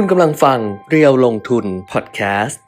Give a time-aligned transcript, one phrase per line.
[0.00, 0.58] คุณกำลังฟัง
[0.90, 2.60] เรียวลงทุนพอดแคสต์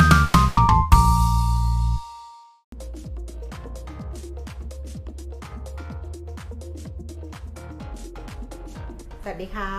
[9.25, 9.73] สวัสดีค่ะ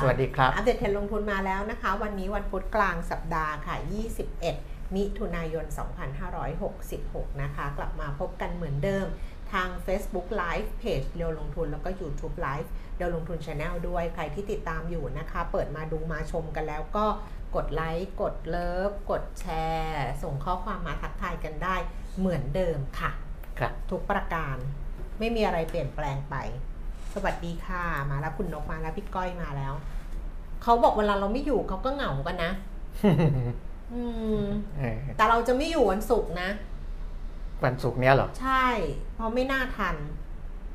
[0.00, 3.76] สวัสดีครับ อัปเดตเทรนด์ลงทุนมาแล้วนะคะ วันนี้วันพุธกลางสัปดาห์ค่ะ
[4.36, 5.64] 21 มิถุนายน
[6.48, 9.06] 2566 นะคะ กลับมาพบกันเหมือนเดิม
[9.52, 17.06] ทาง Facebook Live เพจเรียวลงทุนแล้วก็ YouTube Live เรียวลงทุน Channel ด้วย ใครที่ติดตามอยู่นะคะ เปิดมาดูมาชมกันแล้วก็
[17.56, 21.76] กดไลค์ กดเลิฟ กดแชร์ ส่งข้อความมาทักทายกันได้
[22.18, 23.10] เหมือนเดิมค่ะ
[23.58, 24.56] ครับ ทุกประการ
[25.18, 26.36] ไม่มีอะไรเปลี่ยนแปลงไป
[27.14, 29.72] สวัสดีค่ะ มาแล้วคุณนกมาแล้วพี่ก้อยมาแล้ว
[30.62, 32.52] เขาบอกเวลาเราไม่อยู่เขาก็เหงากันนะ
[33.94, 34.02] อื
[34.42, 34.44] ม
[34.78, 36.48] เออแต่เราจะไม่อยู่วันศุกร์นะ
[37.64, 38.66] วันศุกร์เนี้ยเหรอ ใช่
[39.14, 39.96] เพราะไม่น่าทัน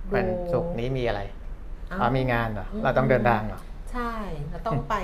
[0.09, 1.22] ดูวันศุกร์นี้มีอะไร
[1.90, 3.59] เอ้าอ๋อมีงานเหรอ อืม เราต้องเดินทางเหรอ
[3.91, 4.12] ใช่
[4.52, 4.95] เราต้องไป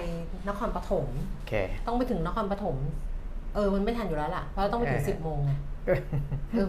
[0.47, 1.53] นครปฐม โอเค
[1.87, 2.77] ต้องไปถึงนครปฐม
[3.55, 5.59] เออ มันไม่ทันอยู่แล้วล่ะ เพราะเราต้องไปถึงเออ สิบโมงไงเออ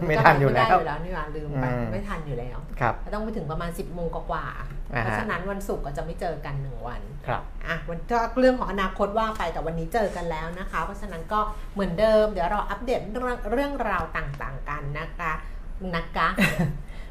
[0.07, 11.39] ไม่ทันอยู่แล้วไม่ได้อยู่แล้วนี่หว่าลืมไปอืมไม่ทันอยู่แล้วครับเราต้องไปถึงประมาณ 10บโมงกว่าๆอ่าฮะเพราะฉะนั้นวันศุกร์ก็จะไม่เจอกันหนึ่งวันครับอะวันก็เรื่องของอนาคตว่าไปแต่วันนี้เจอกันแล้วนะคะ เพราะฉะนั้นก็
[11.73, 15.31] เหมือนเดิม เดี๋ยวเราอัปเดตเรื่องเรื่องราวต่างๆกันนะคะ
[15.95, 16.27] นะคะ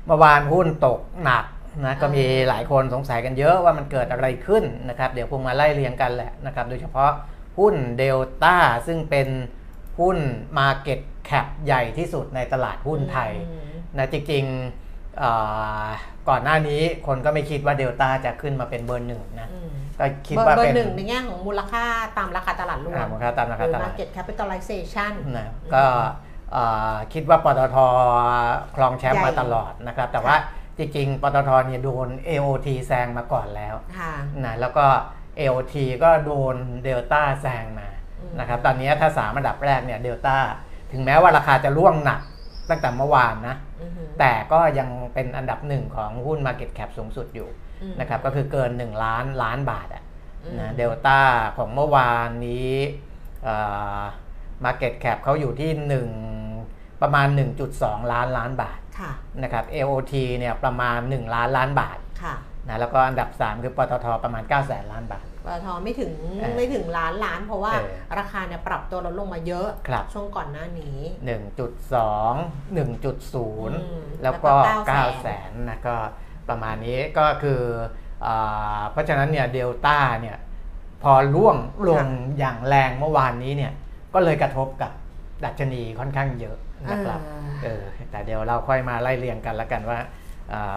[0.06, 1.44] เมื่อวานหุ้นตกหนัก
[1.84, 7.10] นะก็เออมีหลายคนสงสัยกันเยอะว่ามันเกิดอะไรขึ้นนะครับ เดี๋ยวคงมาไล่เรียงกันแหละนะครับ โดยเฉพาะ
[7.58, 9.28] หุ้นเดลต้าซึ่งเป็น
[10.00, 10.18] หุ้น
[10.58, 13.62] Market Cap ใหญ่ที่สุดในตลาดหุ้นไทยอืม
[13.98, 15.30] นะจริงๆเอ่
[15.84, 15.86] อ
[16.28, 21.84] ก่อนหน้านี้คนก็ไม่คิดว่าเดลต้าจะขึ้นมาเป็นเบอร์หนึ่งนะอืมก็คิดเบอร์ว่าเบอเป็นร์หนึ่งในแง่ของมูลค่า
[22.18, 25.84] ตามราคาตลาดรวอ่ามมูลค่าตามราหคารือตลาด market capitalization นะก็
[26.52, 27.76] เอ่อคิดว่าปตท
[28.76, 30.36] ครองแชมป์ใหญ่มาตลอดนะครับ แต่ว่า
[30.78, 34.12] จริงๆปตทเนี่ยโดน AOT แซงมาก่อนแล้วค่ะ
[34.44, 34.86] นะแล้วก็
[35.38, 37.93] AOT ก็โดนเดลต้าแซงมาอืม
[38.40, 40.36] นะครับตอนนี้ถ้าสามอันดับแรกเนี่ยเดลต้า
[40.92, 42.20] ถึงแม้ว่าราคาจะร่วงหนัก
[42.70, 47.48] ตั้งแต่เมื่อวานนะอือหือแต่ก็ยังเป็นอันดับหนึ่งของหุ้น Market Cap สูงสุดอยู่
[47.82, 50.02] อืมนะครับก็คือเกิน 1 ล้านล้านบาทอะ
[50.44, 51.18] อืมนะเดลต้า
[51.56, 52.72] ของเมื่อวานนี้
[54.64, 55.70] market cap เขาอยู่ที่
[56.36, 57.28] 1 ประมาณ
[57.70, 62.34] 1.2 ล้านล้านบาทค่ะนะครับ AOT เนี่ยประมาณ 1 ล้านล้านบาทค่ะ
[62.68, 70.98] นะแล้วก็อันดับ 3 คือปตทประมาณ 9 แสนล้านบาท ปตทไม่ถึงเออไม่ถึงล้านล้าน เพราะว่าเออราคาเนี่ยปรับตัวลดลงมาเยอะครับช่วงก่อนหน้านี้
[71.44, 72.88] 1.2ม
[73.74, 75.96] 1.0แล้วก็แล้วก็9แสนนะก็
[76.48, 77.62] ประมาณนี้ก็คือ
[78.26, 80.36] อาเพราะฉะนั้นเนี่ยเดลต้าเนี่ย
[81.02, 81.56] พอร่วง
[81.88, 82.06] ลง
[82.38, 83.72] อย่างแรงเมื่อวานนี้เนี่ย
[84.14, 84.92] ก็เลยกระทบกับ
[85.44, 86.56] ดัชนีค่อนข้างเยอะ
[86.90, 90.08] นะครับเออเออแต่เดี๋ยวเราค่อยมาไล่เรียงกันแล้วกันว่าอ่า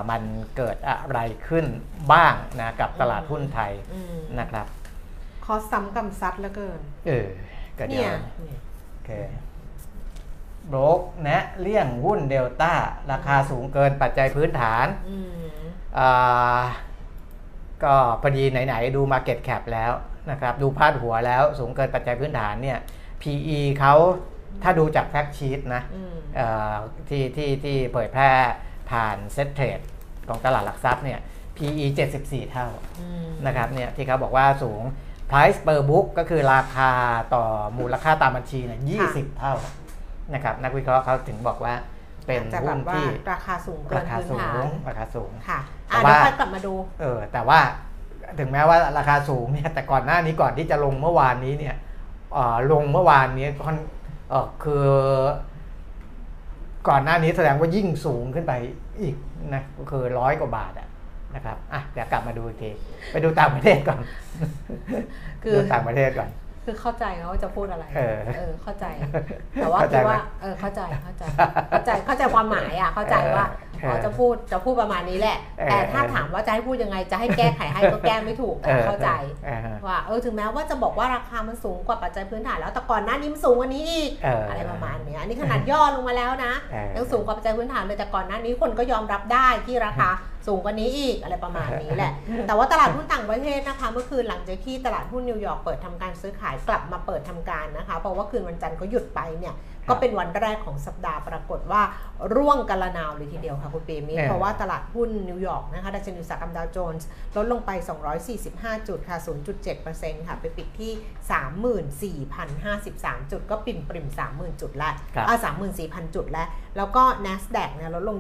[0.10, 0.22] มัน
[0.58, 1.66] เกิดอะไรขึ้น
[2.14, 4.66] บ้างนะกับตลาดหุ้นไทยอืมนะครับ
[5.46, 7.28] คอสซ้ำกำซัดเหลือเกิน เออ
[7.80, 8.60] ก็เดี๋เนี่ยเนี่ย
[8.92, 9.12] โอเค
[10.68, 12.74] โบรกแนะเลี่ยงหุ้นเดลต้า
[13.12, 15.30] ราคาสูงเกินปัจจัยพื้นฐานอืม
[15.98, 16.62] อ่า
[17.84, 19.92] ก็พอดีไหน ๆ ดู Market Cap แล้ว
[20.32, 22.78] นะครับ ดูพาดหัวแล้วสูงเกินปัจจัยพื้นฐานเนี่ย
[23.22, 23.96] PE เขา
[24.64, 26.76] ถ้าดูจาก fact sheet นะอืมเอ่อ
[27.10, 28.32] ที่ที่ที่เผยแพร่
[28.90, 29.80] ผ่าน Settrade
[30.30, 31.20] ของตลาดหลักทรัพย์เนี่ย
[31.58, 31.86] PE
[32.20, 32.68] 74 เท่า
[33.00, 34.82] อืมนะครับเนี่ยที่เขาบอกว่าสูง
[35.30, 36.92] price per book ก็คือราคา
[37.36, 37.46] ต่อ
[37.80, 39.54] มูลค่าตามบัญชีเนี่ย20 เท่า
[40.34, 41.74] นะครับนักวิเคราะห์เขาถึงบอกว่า
[42.28, 47.60] เป็นจะแบหุ้นบว่าที่ราคาสูงเกิรานคาพื้นสูฐางนราคาสูงค่ะแต่อะว่าเดี๋ยวค่อยกลับมาดูเออแต่ว่า
[48.40, 51.76] ถึงแม้ว่าราคาสูงเนี่ยแต่ก่อนหน้านี้ก่อนที่จะลงเมื่อวานนี้เนี่ย
[52.34, 53.78] เอ่อลงเมื่อวานนี้ค่อน
[54.30, 54.86] เออคือ
[56.88, 58.54] ก่อนหน้านี้แสดงว่ายิ่งสูงขึ้นไป
[59.02, 59.16] อีก
[59.54, 60.88] นะก็คือร้อยกว่าบาทอะ
[61.36, 62.70] นะครับอะเดี๋ยวกลับมาดูอีกที
[63.12, 64.00] ไปดูต่างประเทศก่อน
[65.44, 66.30] คือดูต่างประเทศก่อน
[66.70, 67.86] คือเข้าใจเขาว่าจะพูดอะไร
[68.36, 68.86] เออเข้าใจ
[69.56, 71.24] แต่ว่าเข้าใจคือไหมว่าเออเข้าใจเข้าใจ
[71.70, 73.46] เข้าใจเข้าใจความหมายอะเข้าใจว่า
[73.82, 79.10] เอออ๋อจะพูดจะพูดประมาณนี้แหละเออแต่ถ้าถามว่าจะให้พูดยังไงจะให้แก้ไขให้ก็แก้ไม่ถูกแต่ออเข้าใจ
[79.46, 90.10] เออว่าเออถึงแม้ว่าจะบอกว่าราคามันสูงกว่าปัจจัยพื้นฐานแล้วแต่ก่อนหน้านี้มันสูงกว่านี้อีกเออออะไรประมาณเนี้ยอันนี้ขนาดย่อลงมาแล้วนะเออยังสูงกว่าปัจจัยพื้นฐานเลยแต่ก่อนหน้านี้คนก็ยอมรับได้ที่ราคา
[90.48, 92.12] สูงกว่านี้อีกอะไรประมาณนี้แหละ
[92.48, 99.54] แต่ว่าตลาดหุ้นต่างประเทศนะคะ เมื่อคืนหลังจากที่ตลาดหุ้นนิวยอร์กเปิดทำการซื้อขายกลับมาเปิดทำการนะคะ เพราะว่าคืนวันจันทร์เขาหยุดไปเนี่ย
[99.90, 101.82] ก็เป็นวันแรกของสัปดาห์ปรากฏว่า
[102.36, 107.72] ร่วงระนาวเลยทีเดียวค่ะคุณเปรมิตรเออเพราะว่าตลาดหุ้นนิวยอร์กนะคะดัชนีอุตสาหกรรมดาวโจนส์ลดลงไป
[108.30, 109.18] 245 จุดค่ะ
[109.74, 110.92] 0.7%ค่ะ ไปปิดที่
[112.32, 115.36] 34,053 จุด ก็ปริ่มปริ่ม30,000 จุดแล้วครับอ่า
[115.76, 116.48] 34,000 จุดแล้ว
[116.78, 118.18] แล้วก็ NASDAQ เนี่ยลดลง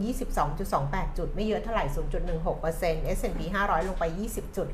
[0.57, 1.85] 22.28 จุด ไม่เยอะเท่าไหร่
[2.51, 4.03] 0.16% S&P 500 ลงไป
[4.33, 4.67] 20จุด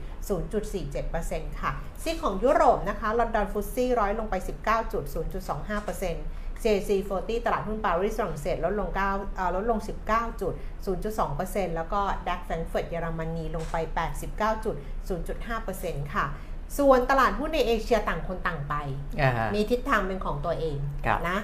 [0.93, 1.71] 0.47%ค่ะ
[2.03, 4.35] ซีกของยุโรปนะคะลอนดอนฟุตซี่ร้อยลงไป
[4.65, 8.97] 19จุด0.25% CAC 40 ตลาดหุ้นปารีสฝรั่งเศสลดลง9
[9.35, 9.79] เอ่อลดลง
[10.09, 10.53] 19จุด
[11.15, 13.75] 0.2%แล้วก็ดัคแฟรงก์เฟิร์ตเยอรมนีลงไป
[14.19, 14.75] 89จุด
[15.39, 16.25] 0.5%ค่ะ
[16.77, 18.73] ส่วนตลาดหุ้นในเอเชียต่างคนต่างไป
[19.21, 21.39] อ่าฮะมีทิศทางเป็นของตัวเองครับนะ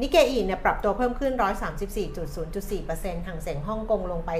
[0.00, 1.32] นิเกอีเนี่ยปรับตัวเพิ่มขึ้น
[2.30, 4.30] 134.0.4%ทางเสียงฮ่องกงลงไป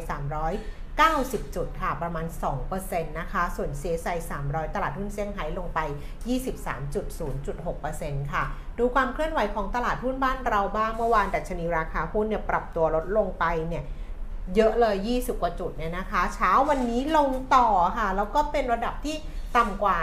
[0.97, 2.27] 390 จุดค่ะ ประมาณ
[2.73, 5.81] 2%นะคะ ส่วน CSI 300 ตลาดหุ้นเซี่ยงไฮ้ลงไป
[7.07, 8.45] 23.0.6%ค่ะ
[8.79, 13.85] ดูความเคลื่อนไหวของตลาดหุ้นบ้านเราบ้าง เมื่อวานดัชนีราคาหุ้นเนี่ยปรับตัวลดลงไปเนี่ย
[14.57, 17.69] เยอะเลย 20 กว่าจุดเนี่ยนะคะ เช้าวันนี้ลงต่อ
[17.99, 19.17] ค่ะ แล้วก็เป็นระดับที่
[19.57, 19.99] ต่ำกว่า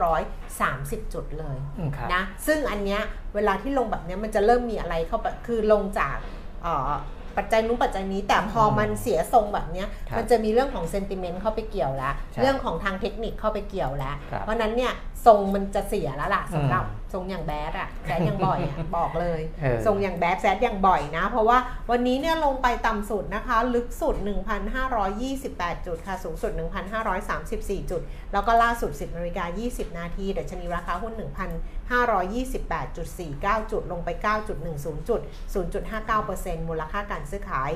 [0.00, 3.00] 1,530 จุดเลยอืมครับนะ ซึ่งอันเนี้ย
[3.34, 6.16] เวลาที่ลงแบบเนี้ยมันจะเริ่มมีอะไรเข้าไป คือลงจาก
[6.62, 6.90] เอ่อ
[7.38, 14.92] ปัจจัยนู้นปัจจัยนี้ แต่พอมันเสียทรงแบบเนี้ยครับมันจะมีเรื่องของเซนติเมนต์เข้าไปเกี่ยวแล้วใช่เรื่องของทางเทคนิคเข้าไปเกี่ยวแล้วครับเพราะฉะนั้นเนี่ย
[15.26, 21.58] ทรงมันจะเสียแล้วล่ะสำหรับอืม ทรงอย่างแบดอะแซดอย่างบ่อยอะบอกเลยเออทรงอย่างแบดแซดอย่างบ่อยนะ เพราะว่า
[21.90, 24.16] วันนี้เนี่ยลงไปต่ำสุดนะคะ ลึกสุด
[25.00, 26.52] 1,528 จุดค่ะ สูงสุด
[27.16, 28.00] 1,534 จุด
[28.32, 35.20] แล้วก็ล่าสุด 10นาฬิกา20 นาทีดัชนีราคาหุ้น 1,528.49 จุด ลงไป 9.10 จุด
[35.54, 37.70] 0.59%มูลค่าการซื้อขาย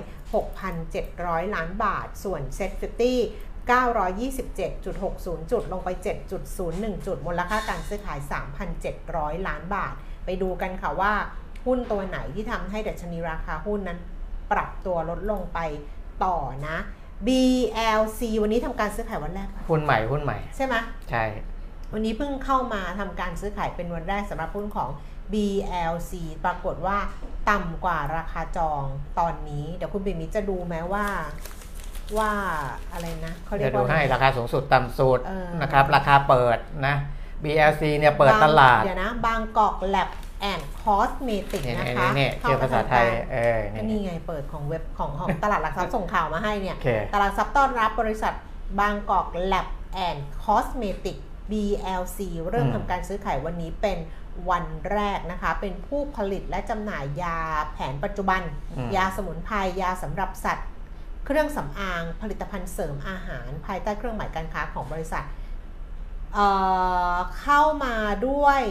[0.75, 2.85] 6,700 ล้านบาท ส่วน Set 50
[3.71, 5.89] 927.60 จุด ลงไป
[6.49, 8.19] 7.01 จุด มูลค่าการซื้อขาย
[8.83, 11.13] 3,700 ล้านบาท ไปดูกันค่ะว่า
[11.67, 13.99] หุ้นตัวไหนที่ทำให้ดัชนีราคาหุ้นนั้น
[14.53, 15.59] ปรับตัวลดลงไป
[16.25, 16.37] ต่อ
[16.67, 16.77] นะ
[17.27, 20.75] BLC วันนี้ทำการซื้อขายวันแรกปะหุ้นใหม่หุ้นใหม่ ใช่ไหม
[21.11, 21.25] ใช่
[21.93, 24.91] วันนี้เพิ่งเข้ามาทำการซื้อขายเป็นวันแรกสำหรับหุ้นของ
[25.33, 26.13] BLC
[26.45, 26.99] ปรากฏว่า
[27.51, 28.83] ต่ำกว่าราคาจอง
[29.19, 31.07] ตอนนี้ เดี๋ยวคุณบิมิตรจะดูไหมว่า
[32.19, 32.33] ว่า
[32.93, 36.97] อะไรนะเขาเรียจะกดูว่าให้ราคาสูงสุดต่ำสุดเออนะครับ ราคาเปิดนะ
[37.45, 40.09] BLC เนี่ยเปิดตลาด เดี๋ยวนะ Bangkok Lab
[40.41, 48.35] and Cosmetic เนี่ยนะคะเนี่ยเกี่ยวภาษาไทยเออก็นี่นี่ไงเปิดของเว็บของของตลาดหลักทรัพย์ส่งข่าวมาให้เนี่ยโอเคตลาดทรัพย์ต้อนรับบริษัท
[48.81, 51.17] Bangkok Lab and Cosmetic
[51.51, 52.19] BLC
[52.51, 53.99] เริ่มอืมทำการซื้อขายวันนี้เป็น
[54.51, 57.39] วันแรกนะคะ เป็นผู้ผลิตและจำหน่ายยา
[57.73, 58.43] แผนปัจจุบัน
[58.73, 60.69] อืมยาสมุนไพรยาสำหรับสัตว์
[61.27, 65.25] เครื่องสำอางผลิตภัณฑ์เสริมอาหาร ภายใต้เครื่องหมายการค้าของบริษัท
[66.35, 66.49] เอ่
[67.13, 67.97] อเข้ามา
[68.29, 68.63] ด้วย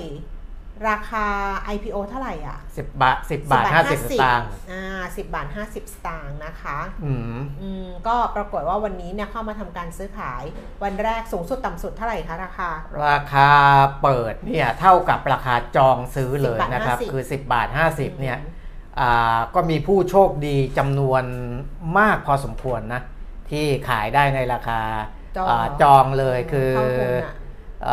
[0.90, 1.28] ราคา
[1.76, 10.44] IPO เท่าไหร่อะสิบบาทสิบบาทห้าสิบสตางค์อ่าสิบบาทห้าสิบสตางค์นะคะ อืมอืมก็ปรากฏว่าวันนี้เนี่ยเข้ามาทำการซื้อขาย
[10.84, 12.70] วันแรกสูงสุดต่ำสุดเท่าไหร่คะราคา
[13.08, 13.50] ราคา
[14.02, 18.55] เปิดเนี่ยเท่ากับราคาจองซื้อเลย10บาทนะครับ50คือ 10 บาท 50เนี่ยอ่า
[19.56, 21.24] ก็มีผู้โชคดีจำนวน
[21.98, 23.02] มากพอสมควรนะ
[23.50, 24.82] ที่ขายได้ในราคา
[25.38, 27.14] จองอาจองเลยคือเข้าทุน
[27.88, 27.90] อ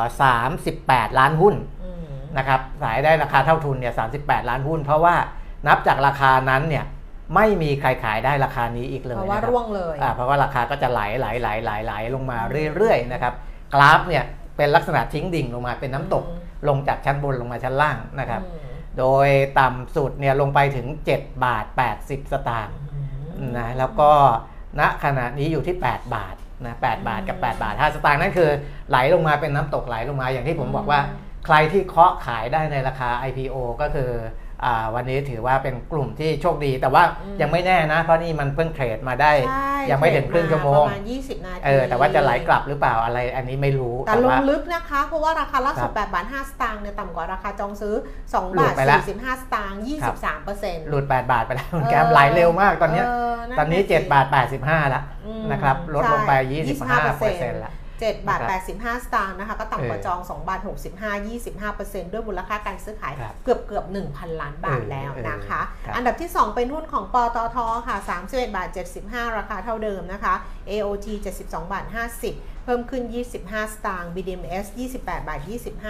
[0.00, 1.54] ะสามสิบแปดล้านหุ้น
[1.84, 4.04] อืมนะครับขายได้ราคาเท่าทุนเนี่ยสา
[4.50, 5.14] ล้านหุ้น เพราะว่า
[5.68, 6.84] นับจากราคานั้นเนี่ย
[7.34, 12.38] ไม่มีใครขายได้ราคานี้อีกเลย เพราะว่านะคบร่วงเลยอ่าเพราะว่าราคาก็จะไหลไหลไหลไหลไหลลงมา
[12.76, 13.32] เรื่อยๆนะครับ
[13.74, 14.24] กราฟเนี่ย
[14.56, 18.67] เป็นลักษณะทิ้งดิ่งลงมาเป็นน้ำตกอืมลงจากชั้นบนลงมาชั้นล่างนะครับอืม
[18.98, 19.28] โดย
[19.60, 20.86] ต่ำสุดเนี่ยลงไปถึง
[21.16, 21.64] 7 บาท
[21.98, 22.76] 80 สตางค์
[23.58, 24.10] นะแล้วก็
[24.80, 26.36] ณขณะนี้อยู่ที่ 8 บาท
[26.66, 28.50] นะ8บาทกับ 8 บาท5สตางค์นั่นคือ
[28.88, 31.00] ไหลลงมาเป็นน้ำตกไหลลงมาอย่างที่ผมบอกว่า
[31.46, 34.47] ใครที่เคาะขายได้ในราคา IPO ก็คืออา
[34.94, 53.06] วันนี้ถือว่าเป็นกลุ่มที่โชคดี แต่ว่าอืมยังไม่แน่นะ เพราะนี่มันเพิ่งเทรดมาได้ใช่ยังไม่ถึงครึ่งชั่วโมงประมาณ 20 นาทีเออแต่ว่าจะไหลกลับหรือเปล่าอะไรอันนี้ไม่รู้ แต่ลงว่าลึกนะคะ เพราะว่าราคาล่าสุดครับ8บาท5สตางค์เนี่ยต่ำกว่าราคาจองซื้อ2หลุบาดทไปแล้ว45 สตางค์ครับ23เปอร์เซ็นต์หลุด 8 บาทไปแล้วแกมไหลเร็วมากตอนเนี้ย
[53.58, 54.26] ตอนนี้ 7 บาท
[54.58, 60.68] 85 แล้วอืมนะครับลดลงไปใช่25เปอร์เซ็นต์แล้ว 7บาทนะครับ85 สตางค์นะคะ ก็ต่ำกว่าเออจอง 2 บาท 65
[61.28, 67.56] 25 ด้วยมูลค่าการซื้อขายครับเกือบเกือบ1,000 ล้านบาทเออแล้วเออนะคะครับอันดับที่ 2 เป็นหุ้นของปตท
[67.88, 68.68] ค่ะ31บาท
[69.02, 70.34] 75 ราคาเท่าเดิมนะคะ
[70.70, 71.06] AOT
[71.40, 73.04] 72บาท50เพิ่มขึ้น
[73.40, 75.40] 25 สตางค์ BDMs 28 บาท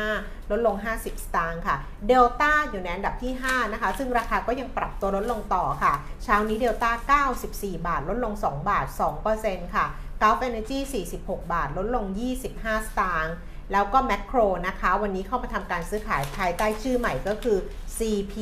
[0.01, 1.77] 25 ลดลง 50 สตางค์ค่ะ
[2.11, 5.93] Delta อยู่ในอันดับที่ 5 นะคะ ซึ่งราคาก็ยังปรับตัวลดลงต่อค่ะ
[6.25, 6.91] เช้านี้ Delta
[7.35, 8.87] 94 บาท ลดลง 2 บาท
[9.31, 9.87] 2%ค่ะ
[10.23, 10.79] Gulf Energy
[11.17, 12.05] 46 บาท ลดลง
[12.47, 13.37] 25 สตางค์
[13.73, 17.59] แล้วก็แมคโครนะคะ วันนี้เข้ามาทำการซื้อขายภายใต้ชื่อใหม่ก็คือ
[17.99, 18.35] CP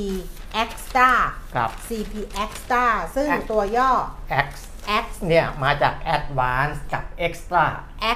[0.63, 1.11] Extra
[1.57, 2.15] กับ CP
[2.45, 3.91] Extra ซึ่ง X ตัวย่อ
[4.47, 4.49] X
[5.03, 7.65] X เนี่ยมาจาก Advance กับ Extra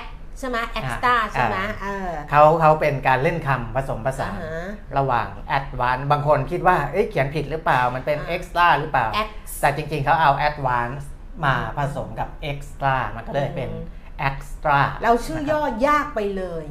[0.01, 0.03] X
[0.39, 4.67] ใช่ไหม Extra อ่าใช่ไหมเออเขาเขาเป็นการเล่นคำผสมผสาอ่านฮะ
[4.99, 9.29] ระหว่าง Advance บางคนคิดว่าเอ๊ะเขียนผิดหรือเปล่ามันเป็นอ่า Extra หรือเปล่า X
[9.61, 11.05] แต่จริงๆเขาเอา Advance
[11.47, 16.65] มาผสมกับ Extra มันก็เลยเป็นอืม Extra เราชื่อย่อยากไปเลย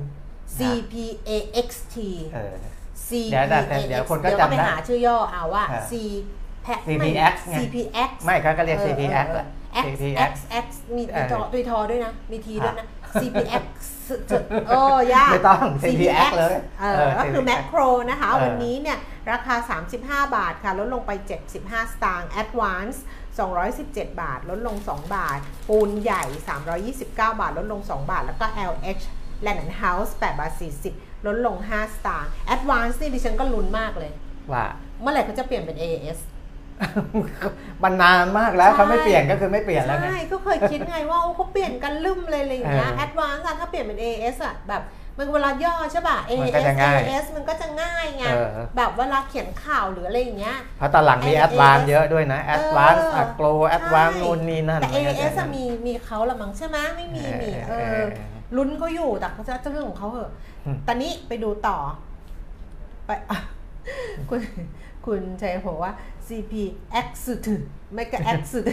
[0.57, 1.95] CPAXT
[2.33, 2.55] เออ
[3.07, 5.93] C เดี๋ยวแต่เดี๋ยวคนก็เดี๋ยวจำก็ไปได้หาชื่อย่อเอาว่าอ่า C
[6.63, 10.33] แพะ CPX ไง CPX ไม่เขาก็เรียกออ CPX เออแหละเออ X CPX X
[10.63, 13.63] X มีเออทอตุยทอด้วยนะ มีทีด้วยนะอะ CPX
[14.69, 14.81] โอ้
[15.13, 18.97] ยากไม่ต้อง CPX เลยเอเอออก็คือ CPX แมคโครนะคะเออวันนี้เนี่ย
[19.31, 19.55] ราคา
[19.89, 21.11] 35 บาทค่ะ ลดลงไป
[21.51, 22.97] 75 สตางค์ Advance
[23.41, 26.23] 217 บาท ลดลง 2 บาท ปูนใหญ่
[27.01, 29.03] 329 บาท ลดลง 2 บาท แล้วก็ LH
[29.45, 30.51] Land and House 8บาท
[30.89, 34.11] 40 ลดลง 5 สตางค์ Advance นี่ดิฉันก็ลุ้นมากเลย
[34.51, 34.65] ว่า
[35.01, 36.19] เมื่อไหร่เขาจะเปลี่ยนเป็น AAS
[37.83, 44.81] มันนานมากแล้วใช่เขาไม่เปลี่ยนก็คือไม่เปลี่ยนแล้วไงใช่ก็เคยคิดไงว่าโอ้เขาเปลี่ยนกันลืมเลยอะไรอย่างเงี้ยเออ Advance อะถ้าเปลี่ยนเป็น AAS อะแบบ
[45.19, 48.47] มันเวลาย่อใช่ป่ะมัน AAS ก็จะง่าย AAS มันก็จะง่ายไงเออ
[48.77, 58.07] แบบเวลาเขียนข่าวหรืออะไรอย่างเงี้ย เพราะตอนหลังมี AAS Advance เยอะด้วยนะ Advance เออ Agro Advance ใช่นู่นนี่นั่นแต่มันก็จะ AAS อะมีมีเขาละมั้งใช่ไหมไม่มีนี่เอเอออเออ
[58.57, 60.31] ลุ้นเขาอยู่แต่เขาจะจะเรื่องของเขาเหอะ
[60.65, 61.77] อืม ตอนนี้ไปดูต่อ
[63.05, 63.39] ไปอะ
[64.29, 64.41] คุณ
[65.05, 65.91] คุณชัยบอกว่า
[66.27, 66.53] CP
[67.05, 67.61] X สุด
[67.93, 68.65] ไม่ก็ X สุด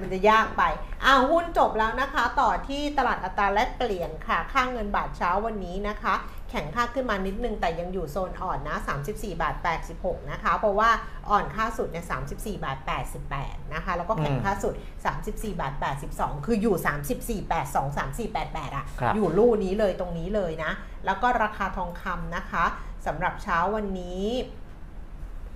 [0.00, 0.62] มันจะยากไป
[1.04, 6.14] อ้าวหุ้นจบแล้วนะคะ ต่อที่ตลาดอัตราแลกเปลี่ยนค่ะ ค่าเงินบาทเช้าวันนี้นะคะ
[6.50, 8.76] แข็งค่าขึ้นมานิดนึง แต่ยังอยู่โซนอ่อนนะ
[9.08, 9.54] 34 บาท
[9.94, 10.90] 86 นะคะ เพราะว่า
[11.30, 12.78] อ่อนค่าสุดเนี่ย34 บาท
[13.26, 14.74] 88 นะคะ แล้วก็แข็งค่าสุด
[15.12, 15.74] 34 บาท
[16.10, 16.76] 82 คืออยู่
[17.08, 20.72] 34 82 34 88 อะครับอยู่ลู่นี้เลยตรงนี้เลยนะ
[21.06, 22.64] แล้วก็ราคาทองคำนะคะ
[23.06, 24.57] สำหรับเช้าวันนี้เอ่อ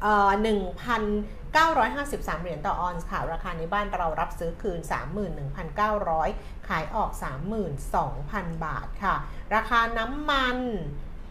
[0.03, 4.81] 1,953 เหรียญต่อออนซ์ค่ะ ราคาในบ้านเรารับซื้อคืน
[6.13, 7.11] 31,900 ขายออก
[7.89, 9.15] 32,000 บาทค่ะ
[9.55, 10.59] ราคาน้ำมัน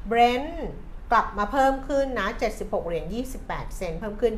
[0.08, 0.68] เบรนท์
[1.12, 3.06] กลับมาเพิ่มขึ้นนะ 76 เหรียญ
[3.44, 4.34] 28 เซนต์เพิ่มขึ้น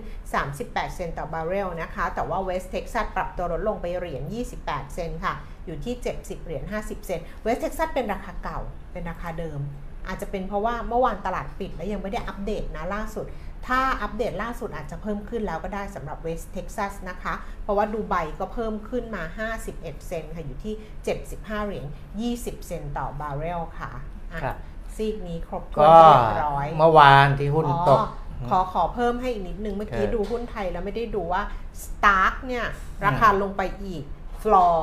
[0.46, 4.24] 38 เซนต์ต่อบาร์เรลนะคะ แต่ว่า West Texas ปรับตัวลดลงไปเหรียญ
[4.60, 5.34] 28 เซนต์ค่ะ
[5.66, 8.60] อยู่ที่ 70 เหรียญ 50 เซนต์ West Texas เป็นราคาเก่า
[8.92, 9.60] เป็นราคาเดิม
[10.08, 13.26] อาจจะเป็นเพราะว่าเมื่อวานตลาดปิดแล้วยังไม่ได้อัปเดตนะล่าสุด
[13.68, 19.24] ถ้าอัปเดตล่าสุดอาจจะเพิ่มขึ้นแล้วก็ได้สำหรับ West Texas นะคะ เพราะว่าดูไบก็เพิ่มขึ้นมา
[19.60, 20.74] 51 เซนต์ค่ะ อยู่ที่
[21.22, 21.86] 75 เหรียญ
[22.28, 23.92] 20 เซนต์ต่อบาร์เรลค่ะ
[24.34, 24.58] อะครับ
[24.96, 28.06] ซีกนี้ครบถ้วนก็เรียบร้อย เมื่อวานที่หุ้นตกอ๋อ
[28.50, 31.42] ขอขอเพิ่มให้อีกนิดนึง เมื่อกี้เออดูหุ้นไทยแล้วไม่ได้ดูว่า
[31.84, 32.66] Stark เนี่ย
[33.06, 34.04] ราคาลงไปอีก
[34.44, 34.76] floor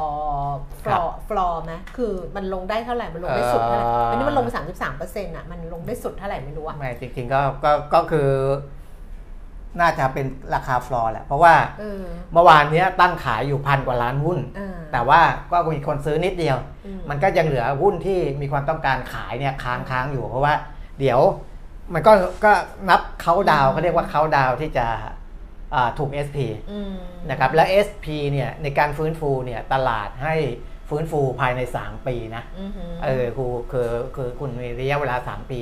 [0.48, 8.28] floor floor ไหมคือมันลงได้เท่าไหร่ มันลงได้สุดเท่าไหร่เอ่อวันนี้มันลงไปสามสิบสามเปอร์เซ็นต์อะ มันลงได้สุดเท่าไหร่ไม่รู้อะไม่จริงๆก็ก็ก็คือ
[9.80, 15.20] น่าจะเป็นราคาฟลอร์แหละ เพราะว่าเออเมื่อวานเนี้ยตั้งขายอยู่พันกว่าล้านหุ้นเออแต่ว่า
[15.52, 20.54] ก็มีคนซื้อนิดเดียวอืมันก็ยังเหลือหุ้นที่มีความต้องการขายเนี่ยค้างค้างอยู่ เพราะว่า
[21.00, 21.20] เดี๋ยว
[21.94, 22.12] มันก็
[22.44, 22.52] ก็
[22.88, 25.19] นับเขาดาวเขาเรียกว่าเขาดาวที่จะอ่า
[25.98, 26.38] ถูก SP
[26.70, 26.92] อืม
[27.30, 30.34] นะครับแล้ว SP เนี่ยในการฟื้นฟูเนี่ยตลาดให้
[30.88, 35.60] ฟื้นฟูภายใน 3 ปีนะอือหือเออคือคือคือคุณมีระยะเวลา 3 ปี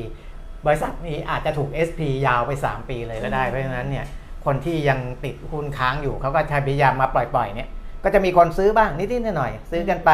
[0.66, 4.06] บริษัทนี้อาจจะถูก SP ยาวไป 3 ปีเลยก็ได้ เพราะฉะนั้นเนี่ย
[4.44, 7.68] คนที่ยังติดหุ้นค้างอยู่เขาก็พยายามมาปล่อยๆเนี่ย
[8.04, 10.10] ก็จะมีคนซื้อบ้างนิดๆหน่อยๆซื้อกันไป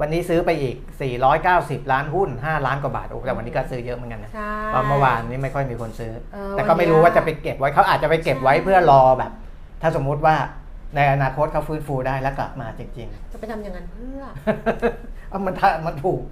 [0.00, 0.76] วันนี้ซื้อไปอีก
[1.34, 9.32] 490 ล้านหุ้น 5 ล้านกว่าบาทโอ้แต่วันนี้ก็ซื้อเยอะเหมือนกันนะใช่เพราะเมื่อวานนี้ไม่ค่อยมีคนซื้อเออแต่ก็ไม่รู้วันเนี้ยว่าจะไปเก็บไว้เขาอาจจะไปเก็บไว้ใช่เพื่อรอแบบ
[9.82, 10.34] ถ้าสมมุติว่า
[10.96, 16.22] ในอนาคตเขาฟื้นฟูได้แล้วกลับมาจริงจะไปทำอย่างนั้นเพื่อๆเอามันถ้ามันถูก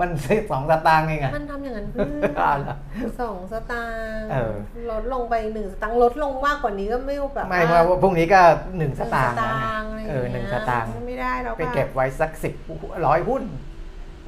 [0.00, 2.04] มันซื้อสองสตางค์เองอะมันทำอย่างนั้นเพื่อ
[2.36, 2.74] เอาเหรอ
[3.20, 4.54] สองสตางค์เออ
[4.90, 8.40] ลดลงไปหนึ่งสตางค์ลดลงมากกว่านี้ก็ไม่แบบไม่เมื่อพรุ่งนี้ก็
[8.78, 12.54] หนึ่งหสนึ่งตางค์สแล้วตาไงงค์อะไรอย่างเออหนึ่งเงี้ยสตางค์ไม่ได้แล้วไปเก็บไว้สักสิบ
[13.06, 13.42] ร้อยหุ้น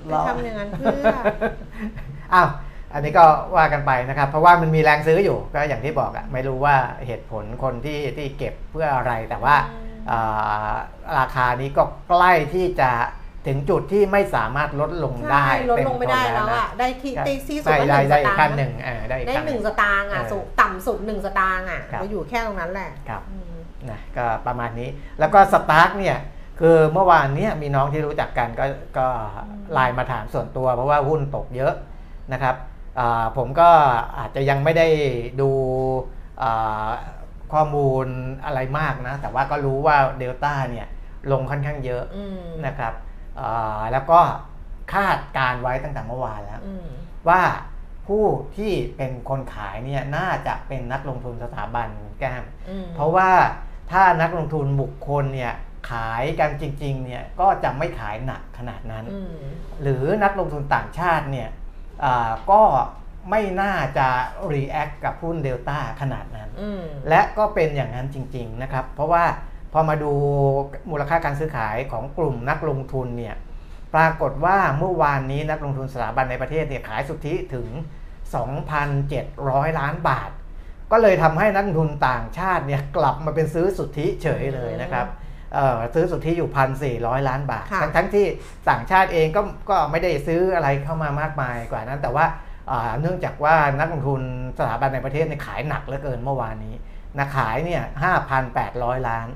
[0.04, 1.16] ไปทำอย่างนั้นเพื่อ
[2.35, 2.49] อ้าว
[2.92, 3.25] อันนี้ก็
[3.56, 10.73] ว่ากันไปนะครับ เพราะว่ามันมีแรงซื้ออยู่ก็อย่างที่บอกอะไม่รู้ว่าเหตุผลคนที่ที่เก็บเพื่ออะไรแต่ว่าอืมอ่า
[11.18, 12.90] ราคานี้ก็ใกล้ที่จะ
[13.46, 23.54] ถึงจุดที่ไม่สามารถลดลงได้ใช่ลดลงไม่ได้เต็มแล้วทนอะได้ที่ครับได้ที่สุดได้ก็หได้นึ่งสได้อีกตางขั้นค์หนึ่งเออได้อีกได้ขั้นหนึ่งสตางค์อะเออสูงต่ำสุดหนึ่งสตางค์อะครับก็อยู่แค่ตรงนั้นแหละครับอืม
[23.90, 24.88] นะก็ประมาณนี้
[25.20, 26.16] แล้วก็สตาร์กเนี่ย
[26.60, 28.66] คือเมื่อวานเนี้มีน้องที่รู้จักกันก็
[28.98, 29.06] ก็
[29.72, 31.74] ไลน์มาถามส่วนตัวเพราะว่าหุ้นตกเยอะ
[32.32, 32.56] นะครับ
[32.98, 33.70] อ่าผมก็
[34.18, 34.88] อาจจะยังไม่ได้
[35.40, 35.50] ดู
[36.42, 36.88] อ่า
[37.52, 38.06] ข้อมูล
[38.44, 40.86] อะไรมากนะ แต่ว่าก็รู้ว่าเดลต้าเนี่ย
[41.32, 43.03] ลงค่อนข้างเยอะอืมนะครับอ่า
[43.92, 44.20] แล้วก็
[44.94, 46.88] คาดการไว้ตั้งแต่เมื่อวานแล้วอืม
[47.28, 47.42] ว่า
[48.06, 48.24] ผู้
[48.56, 51.88] ที่เป็นคนขายเนี่ยน่าจะเป็นนักลงทุนสถาบัน
[52.18, 53.30] แก้มอืมเพราะว่า
[53.90, 55.54] ถ้านักลงทุนบุคคลเนี่ย
[55.90, 59.34] ขายกันจริงๆเนี่ยก็จะไม่ขายหนักขนาดนั้นอืม
[59.82, 61.48] หรือนักลงทุนต่างชาติเนี่ย
[62.04, 62.62] อ่าก็
[63.30, 64.08] ไม่น่าจะ
[64.52, 69.24] react กับหุ้นเดลต้าขนาดนั้นอืมและก็เป็นอย่างนั้นจริงๆนะครับ เพราะว่า
[69.75, 70.12] พอมาดู
[70.90, 73.37] มูลค่าการซื้อขายของกลุ่มนักลงทุนเนี่ย
[73.95, 77.69] ปรากฏว่าเมื่อวานนี้นักลงทุนสถาบันในประเทศเนี่ยขายสุทธิถึง
[78.54, 80.31] 2,700 ล้านบาท
[80.93, 85.07] ก็เลยทำให้นักลงทุนต่างชาติเนี่ยกลับมาเป็นซื้อสุทธิเฉยเลยนะครับ
[85.54, 86.50] เอ่อซื้อสุทธิอยู่
[87.11, 88.26] 1,400ล้านบาทค่ะทั้งทั้งที่
[88.71, 89.40] ต่างชาติเองก็
[89.71, 92.26] ก็ไม่ได้ซื้ออะไรเข้ามามากมายกว่านั้น แต่ว่า
[92.71, 94.21] อ่าเนื่องจากว่านักลงทุน
[94.59, 96.75] สถาบันในประเทศเนี่ยขายหนักเหลือเกินเมื่อวานนี้
[97.19, 97.83] นะขายเนี่ย
[98.45, 99.28] 5,800ล้าน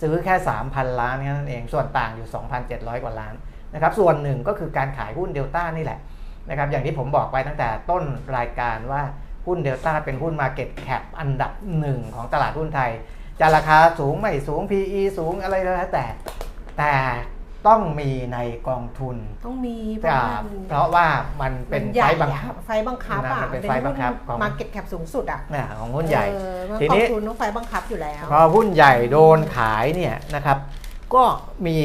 [0.00, 0.34] ซื้อแค่
[0.68, 2.28] 3,000 ล้านแค่นั้นเอง ส่วนต่างอยู่
[2.66, 3.34] 2,700 กว่าล้าน
[3.74, 5.98] นะครับ ส่วนหนึ่งก็คือการขายหุ้นเดลต้านี่แหละ
[6.50, 8.04] นะครับอย่างที่ผมบอกไปตั้งแต่ต้น
[8.36, 9.02] รายการว่า
[9.46, 12.90] หุ้นเดลต้าเป็นหุ้น Market Cap อันดับหนึ่งของตลาดหุ้นไทย
[13.40, 16.04] จะราคาสูงไม่สูง PE สูงอะไรแล้วแต่
[16.78, 16.92] แต่
[17.68, 21.06] ต้องมีในกองทุนต้องมีเพราะอ่าว่ามันเพราะว่า
[21.40, 30.58] มันเป็นมัไฟใหญ่บังคับอะไฟบังคับนะอะมันเป็นไฟบังคับของมาเกmarket cap สูงสุดอะอ่าของหุ้นใหญ่เออมันทีนี้กองทุนต้อง fight บังคับอยู่แล้วพอหุ้นใหญ่โดนขายเนี่ยนะครับ
[31.14, 31.24] ก็
[31.66, 31.78] มี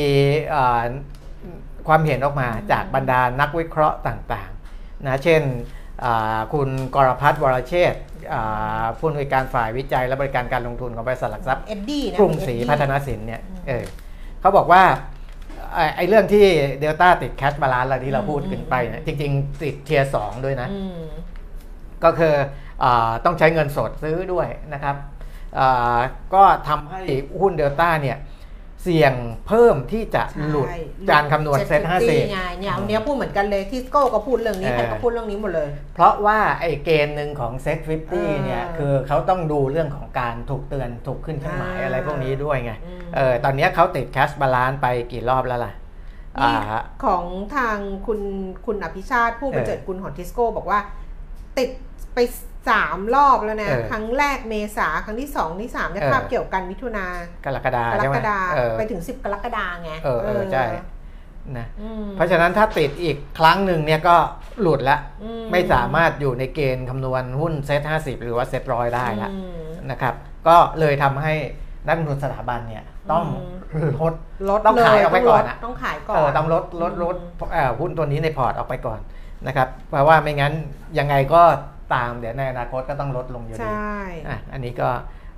[0.50, 0.83] เอ่อ
[1.88, 5.41] ความเห็นออกมาจากบรรดานักวิเคราะห์ต่างๆนะเช่น
[6.03, 8.01] อ่าคุณกรพัฒน์วรเชษฐ์
[8.33, 13.85] อ่าผู้อำนวยการฝ่ายวิจัยและบริการการลงทุนของบริษัทหลักทรัพย์เอ็ดดี้นะกรุงศรีพัฒนสินเนี่ยเออ
[14.41, 14.83] เขาบอกว่า
[15.73, 16.45] ไอ้ไอ้เรื่องที่
[16.79, 21.03] เดลต้าติด cash balance อะไรที่เราพูดกันไปเนี่ยจริง ๆ ติด tier สองด้วยนะอืม
[22.03, 22.33] ก็คือ
[22.83, 24.95] อาต้องใช้เงินสดซื้อด้วยนะครับ
[25.59, 25.99] อ่า
[26.33, 27.01] ก็ทำให้
[27.41, 28.17] หุ้นเดลต้าเนี่ย
[28.81, 29.13] เสี่ยง
[29.47, 30.79] เพิ่มที่จะหลุดใช่
[31.11, 45.73] การคำนวณเซ็ตห้าสิบไงเนี่ยเอาเนี้ยพูดเหมือนกันเลยที่สโก้ก็พูดเรื่องนี้เออใครก็พูดเรื่องนี้หมดเลย เพราะว่าไอ้เกณฑ์หนึ่งของ SET50 เนี่ยเออคือเขาต้องดูเรื่องของการถูกเตือนถูกขึ้นเครื่องหมายอ่าอะไรพวกนี้ด้วยไงอืมเออตอนเนี้ยเขาติด cash balance ไปกี่รอบแล้วล่ะ
[46.39, 48.19] นี่อ่าของทางคุณ
[48.65, 50.79] คุณอภิชาติผู้บรรเจิดกุลของทิสโก้บอกว่า
[51.57, 51.69] ติด
[52.13, 52.19] ไป
[52.70, 57.06] สามรอบแล้วนะ เออครั้งแรกเมษาครั้งที่สองที่สามเนี่ยเออภาพเกี่ยวกันมิถุนา
[57.46, 60.65] กรกฎากรใช่ไหมกฎาเออ ไปถึง10กรกฎาไงเออเออใช่
[61.58, 64.15] นะอืมเพราะฉะนั้นถ้าติดอีกครั้งหนึ่งเนี่ยก็
[64.62, 70.13] หลุดละ อืไม่สามารถอยู่ในเกณฑ์คำนวณหุ้นเซ็ต50 หรือว่าเซ็ตร้อยได้ละอืม นะครับ
[70.47, 71.34] ก็เลยทำให้
[71.88, 73.26] นักลงทุนสถาบันเนี่ยต้อง
[73.74, 74.13] อืลด
[74.50, 77.15] ลดต้องขายออกไปก่อนเลยอะ ต้องขายก่อน เออต้องลดลดลด
[77.54, 79.00] เอ่อหุ้นตัวนี้ในพอร์ตออกไปก่อน
[79.47, 80.54] นะครับเพราะว่าไม่งั้น
[81.00, 81.41] ยังไงก็
[81.93, 83.75] ตามเดี๋ยวในอนาคตก็ต้องลดลงอยู่ดีใช่
[84.27, 84.89] อะอันนี้ก็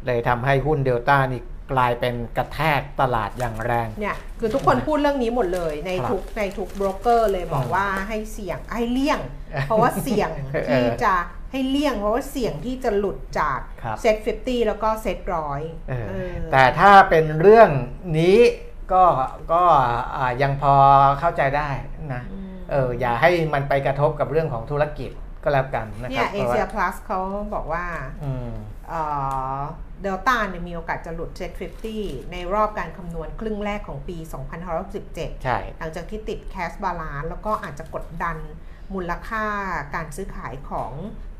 [0.05, 1.41] เลยทำให้หุ้นเดลต้านี่
[1.73, 9.19] กลายเป็นกระแทกตลาดอย่างแรงเนี่ยคือทุกคนพูดเรื่องนี้หมดเลยในครับทุกในทุกโบรกเกอร์เลยบอกอืมว่าให้เสี่ยงให้เลี่ยง
[9.67, 11.13] เพราะว่าเสี่ยงเออที่จะ
[11.51, 17.69] ให้เลี่ยง เพราะว่าเสี่ยงที่จะหลุดจากครับเซ็ต50แล้วก็เซ็ตร้อยเออเออแต่ถ้าเป็นเรื่อง
[18.19, 18.37] นี้
[18.93, 19.03] ก็
[19.53, 19.63] ก็
[20.15, 20.73] อ่ายังพอ
[21.19, 21.69] เข้าใจได้
[22.13, 25.11] นะอืมเอออย่าให้มันไปกระทบกับเรื่องของธุรกิจ
[25.43, 27.19] ก็แล้วกันนะคเนี่รัยบเอพราะเชียว่าพลัสเขา
[27.53, 27.85] บอกว่า
[28.23, 28.51] อืม
[30.01, 31.51] เดลต้าเนี่ยมีโอกาสจะหลุดเซ็ต
[31.97, 34.17] 50 ในรอบการคำนวณครึ่งแรกของปี
[34.81, 38.37] 2567 ใช่ หลังจากที่ติดแคสบาลานแล้วก็อาจจะกดดัน
[38.93, 39.45] มูลค่า
[39.95, 40.91] การซื้อขายของ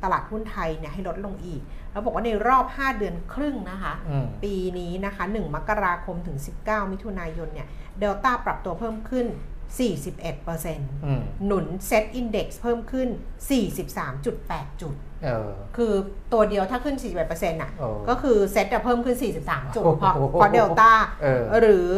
[0.03, 1.61] ตลาดหุ้นไทยเนี่ยให้ลดลงอีก
[1.91, 7.67] แล้วบอกว่าในรอบ 5 เดือนครึ่งนะคะอืมปีนี้นะคะ 1 มกราคมถึง 19 มิถุนายนเนี่ย
[7.99, 9.27] เดลต้าปรับตัวเพิ่มขึ้น
[9.79, 13.07] 41%อืมหนุนเซตอินดี x เพิ่มขึ้น
[13.89, 15.93] 43.8 จุดเออคือ
[16.33, 20.91] ตัวเดียวถ้าขึ้น 41%น่ะโอ้ก็คือเซตจะเพิ่มขึ้น 43 จุดโอ้โหเพราะเพราะเดลต้า
[21.23, 21.91] เออหรือ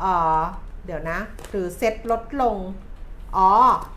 [0.00, 0.04] เอ
[0.38, 0.40] อ
[0.86, 1.18] เดี๋ยวนะ
[1.50, 2.56] หรือเซตลดลง
[3.36, 3.50] อ๋อ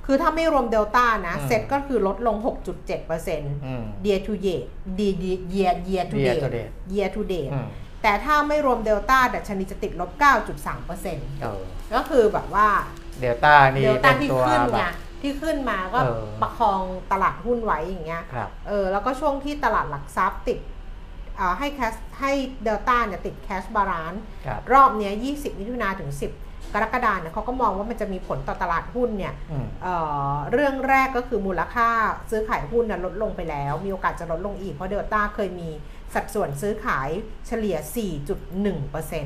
[0.05, 4.61] คือถ้าไม่รวมเดลต้านะอืมเซตก็คือลดลง 6.7%อืม year to year
[4.99, 7.67] year year to Year date to date year to date อืม
[8.03, 10.11] แต่ถ้าไม่รวมเดลต้าดัชนีจะติดลบ
[10.75, 11.61] 9.3%เออ
[11.95, 12.67] ก็คือแบบว่า
[13.21, 20.59] เดลต้านี่เดลเป็ต้านที่ตัวขึ้นแบไงบที่ขึ้นมาก็เออประคองตลาดหุ้นไว้อย่างเงี้ยครับเออแล้วก็ช่วงที่ตลาดหลักทรัพย์ติด
[21.37, 22.31] เอ่อให้แคสให้
[22.63, 29.95] เดลต้าเนี่ยติด cash balance ครับรอบเนี้ย 20 มิถุนาถึง 10 กรกฎาเนี่ยเขาก็มองว่ามันจะมีผลต่อตลาดหุ้นเนี่ยอืมเอ่
[30.31, 31.89] อเรื่องแรกก็คือมูลค่า
[32.31, 35.69] ซื้อขายหุ้นน่ะลดลงไปแล้ว มีโอกาสจะลดลงอีก เพราะเดลต้าเคยมี
[36.15, 37.09] สัดส่วนซื้อขาย
[37.47, 39.23] เฉลี่ย 4.1%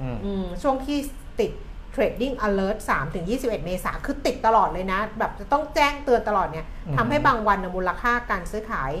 [0.00, 0.98] อืมอืมช่วงที่
[1.40, 1.52] ติด
[1.94, 8.92] Trading Alert 3ถึง21 เมษาคือติดตลอดเลยนะ แบบจะต้องแจ้งเตือนตลอดเนี่ยอืมทำให้บางวันนะมูลค่าการซื้อขาย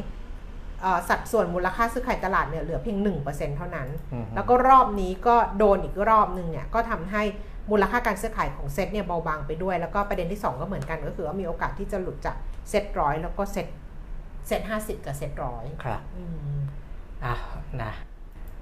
[0.80, 7.22] เอ่อสัดส่วนมูลค่าซื้อขายตลาดเนี่ยเหลือเพียง 1%เท่านั้นอืมแล้วก็รอบนี้ก็โดนอีกรอบหนึ่งเนี่ยก็ทำให้
[7.70, 12.36] มูลค่าการซื้อขายของเซ็ตเนี่ยเบาบางไปด้วย แล้วก็ประเด็นที่ 2 ก็เหมือนกันก็คือว่ามีโอกาสที่จะหลุดจาก
[12.70, 13.66] เซ็ตร้อยแล้วก็ SET
[14.48, 16.00] SET ห้าสิบกับเซ็ตร้อยครับ
[17.24, 17.36] อืมอะ
[17.82, 17.92] นะ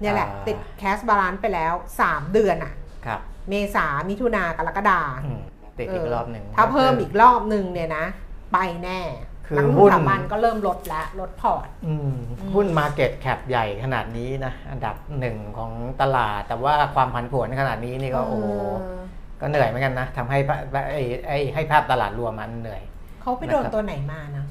[0.00, 1.72] เนี่ยแหละอ่าติด cash balance ไปแล้ว
[2.04, 2.72] 3 เดือนอะ
[3.06, 5.40] ครับเมษามิถุนากรกฎาอืม
[5.78, 8.04] ติดอีกรอบหนึ่งถ้าเพิ่มอีกรอบหนึ่งเนี่ยนะ
[8.52, 9.00] ไปแน่
[9.46, 18.46] คือนักลงหุ้ทุนนสถาบันก็เริ่มลดแล้วลดพอร์ตอืมอืมหุ้น market cap ใหญ่ขนาดนี้นะ อันดับหนึ่งของตลาด แต่ว่าความผันผวนขนาดนี้นี่ก็โอ้โห
[18.80, 19.00] เออ
[19.40, 20.56] ก็เหนื่อยเหมือนกันนะทำให้ภา
[20.90, 22.82] ไอ้ไอ้ให้ภาพตลาดรวมมันเหนื่อย
[23.22, 24.44] เขาไปโดนนะครับตัวไหนมานะ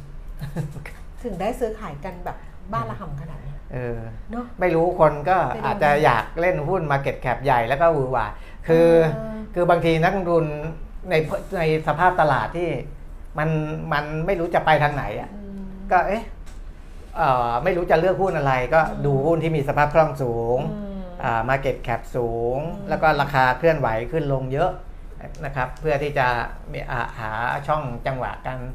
[1.23, 2.37] ถึงได้ซื้อขายกันแบบ
[2.73, 3.99] บ้าระห่ำขนาดนี้ เออ
[4.31, 8.25] เนาะไม่รู้คนก็ไปโดนอาจจะอยากเล่นหุ้น market cap ใหญ่แล้วก็หวือหวา
[8.67, 10.45] คือเออคือบางทีนักลงทุน
[11.09, 11.13] ใน
[11.57, 12.69] ในสภาพตลาดที่
[13.37, 13.49] มัน
[13.93, 16.23] มันไม่รู้จะไปทางไหนอะอืมก็เอ๊ะ
[17.17, 24.71] เอ่อไม่รู้จะเลือกหุ้นอะไร ก็อืมดูหุ้นที่มีสภาพคล่องสูงอืมอ่ามาเก็ตแคปสูงอืมแล้วก็ราคาเคลื่อนไหวขึ้นลงเยอะ
[25.45, 26.27] นะครับ เพื่อที่จะ
[26.71, 27.31] มีอ่าหา
[27.67, 28.67] ช่องจังหวะการอ่า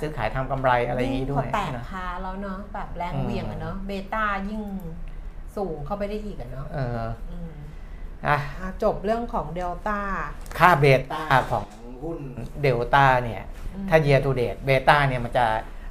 [0.00, 4.62] ซื้อขายทำกำไรอะไรอย่างนี้ด้วยพอแตกนะพาแล้วเนาะแบบแรงอืมเหวียงอะเนาะเบต้ายิ่ง
[5.56, 7.52] สูงเข้าไปได้อีกอะเนาะเอออืม
[8.26, 9.98] อะอะจบเรื่องของเดลต้า
[10.58, 11.64] ค่า beta ของ
[12.02, 12.18] หุ้น
[12.62, 13.42] เดลต้าเนี่ย
[13.74, 15.46] อืมถ้า year to date beta เนี่ยมันจะ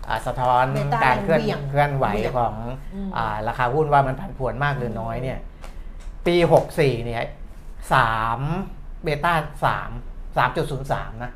[0.08, 2.56] อ่าสะท้อน beta การเคลื่อนเหวี่ยงเคลื่อนไหวเหวี่ยงของ
[2.94, 5.39] อืมอ่าราคาหุ้นว่ามันผันผวนมากหรือน้อยเนี่ย
[6.26, 6.36] ปี
[6.72, 7.24] 64 เนี่ย
[7.94, 8.39] สาม
[9.04, 9.34] beta
[9.65, 9.89] สาม
[10.38, 11.32] สามจุดศูนย์สามนะ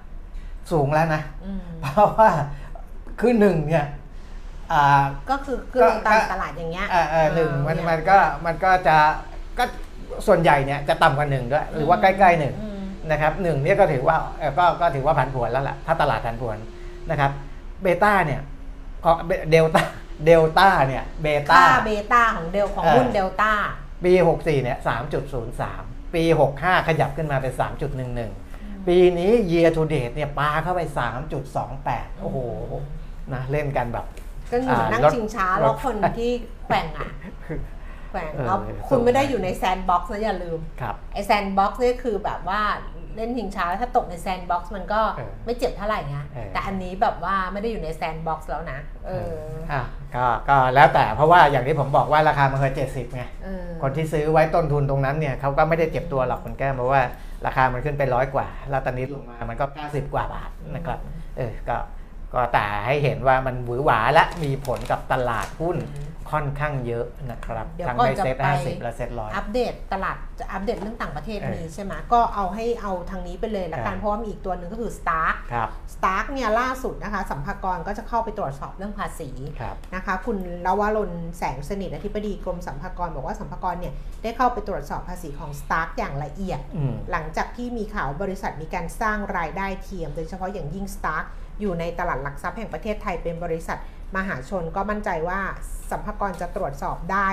[0.72, 2.30] สูงแล้วนะอืมเพราะว่า
[3.20, 3.86] คือหนึ่งเนี่ย
[4.72, 8.98] อ่าก็คือคือก็ตามก็ตลาดอย่างเงี้ยเออเออหนึ่งมันเยมันก็มันก็จะ
[9.58, 9.64] ก็
[10.28, 16.58] ส่วนใหญ่เนี่ยจะต่ำกว่าหนึ่งด้วย หรือว่าใกล้ๆหนึ่งอืมนะครับหนึ่งเนี่ยก็ถือว่าเอ่อก็ก็ถือว่าผันผวนแล้วล่ะถ้าตลาดผันผวน
[17.10, 17.32] นะครับ
[17.84, 18.42] beta เนี่ย
[19.04, 19.12] พอ
[19.52, 19.84] เดลต้า
[20.26, 23.52] เดลต้าเนี่ย beta ค่า beta ของเดลของเออหุ้นเดลต้า
[24.04, 24.78] ปี 64เนี่ย
[25.46, 26.24] 3.03 ปี
[26.56, 28.45] 65 ขยับขึ้นมาเป็น 3.11
[28.88, 30.82] ปีนี้ year to date เนี่ยปาเข้าไป
[31.52, 32.38] 3.28 โอ้โห
[33.34, 34.06] นะเล่นกันแบบ
[34.52, 36.32] ก็เหมือนอ่านั่งรถชิงช้ารแล้วถคนที่
[36.68, 37.12] แกว่งอะ
[38.12, 42.62] แกว่งเออแล้วคุณไม่ได้อยู่ใน sandbox นะอย่าลืมครับไอ sandbox เนี่ยคือแบบว่า
[43.16, 49.34] เล่นชิงช้าแล้วถ้าตกใน sandbox มันก็เออไม่เจ็บเท่าไหร่ไงเออแต่อันนี้แบบว่าไม่ได้อยู่ใน sandbox แล้วนะเออ
[49.72, 49.82] อะ
[50.16, 57.02] ก็ก็แล้วแต่เพราะว่าอย่างที่ผมบอกว่าราคามันเคย70ไงเออคนที่ซื้อไว้ต้นทุนตรงนั้นเนี่ยเขาก็ไม่ได้เจ็บตัวหรอกคุณแก้มเพราะว่า
[57.46, 61.00] ราคามันขึ้นไปร้อยกว่า แล้วตอนนี้ลงมามันก็90กว่าบาทนะครับ
[61.38, 61.78] เออก็
[62.34, 65.78] ก็แต่ให้เห็นว่ามันหวือหวาและมีผลกับตลาดหุ้น
[66.32, 90.88] ค่อนข้างเยอะนะครับเดี๋ยวทั้งก่อนในจะเซ็ตไป ห้าสิบและเซ็ตร้อย อัปเดตตลาดจะอัปเดตเรื่องต่างประเทศเออมีใช่ไหมก็เอาให้เอาทางนี้ไปเลยละกันเออ เพราะว่ามีอีกตัวหนึ่งก็คือ Stark ครับ Stark เนี่ยล่าสุดนะคะสัมภากรก็จะเข้าไปตรวจสอบเรื่องภาษี ครับ นะคะคุณลวรนแสงสนิทอธิบดีกรมสัมภากรบอกว่าสัมภากรเนี่ยได้เข้าไปตรวจสอบภาษีของ Stark อย่างละเอียด อืม หลังจากที่มีข่าวบริษัทมีการสร้างรายได้เทียม โดยเฉพาะอย่างยิ่ง
[90.96, 91.26] Stark
[91.62, 93.78] อยู่ในตลาดหลักทรัพย์แห่งประเทศไทยเป็นบริษัท
[94.18, 95.40] มหาชนก็มั่นใจว่า
[95.92, 97.30] สัมภากรจะตรวจสอบได้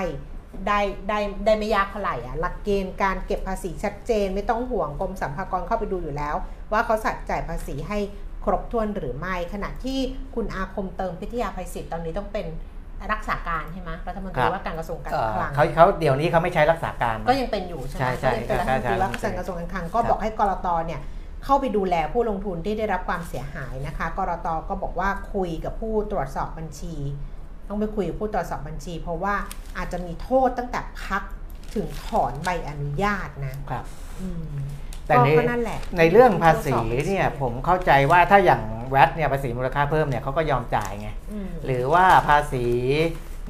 [0.67, 6.35] ได้ได้ได้ไม่ยากเท่าไหร่อะหลักเกณฑ์การเก็บภาษีชัดเจน ไม่ต้องห่วงกรมสัมภากรเข้าไปดูอยู่แล้ว
[6.71, 7.99] ว่าเขาสัดจ่ายภาษีให้
[8.45, 9.99] ครบถ้วนหรือไม่ ขณะที่
[10.35, 12.47] คุณอาคมเติมพิทยาภัยศิษย์ตอนนี้ต้องเป็น
[13.11, 21.01] รักษาการใช่ไหมรัฐมนตรีครับว่าการกระทรวงการเอ่อคลังเขาเขาเดี๋ยวนี้เขาไม่ใช้รักษาการก็ยังเป็นอยู่ใช่ไหมใช่ใช่ก็ยังเป็นรัฐมนตรีว่าใช่การใช่กระทรวงการคลังก็ครับบอกให้กรตเนี่ย
[21.43, 26.95] เข้าไปดูแลผู้ลงทุนที่ได้รับความเสียหายนะคะ กรตก็บอกว่าคุยกับผู้ตรวจสอบบัญชี
[27.67, 29.35] ต้องไปคุยกับผู้ตรวจสอบบัญชี เพราะว่า
[29.77, 31.23] อาจจะมีโทษตั้งแต่พัก
[31.75, 33.85] ถึงถอนใบอนุญาตนะครับ
[34.21, 34.43] อืม
[35.07, 42.65] แต่ก็ในก็นั่นแหละในเรื่องภาษีตรวจสอบบัญชีเนี่ยผมเข้าใจว่าถ้าอย่างแวดเนี่ยภาษีมูลค่าเพิ่มเนี่ยเขาก็ยอมจ่ายไงอืมหรือว่าภาษี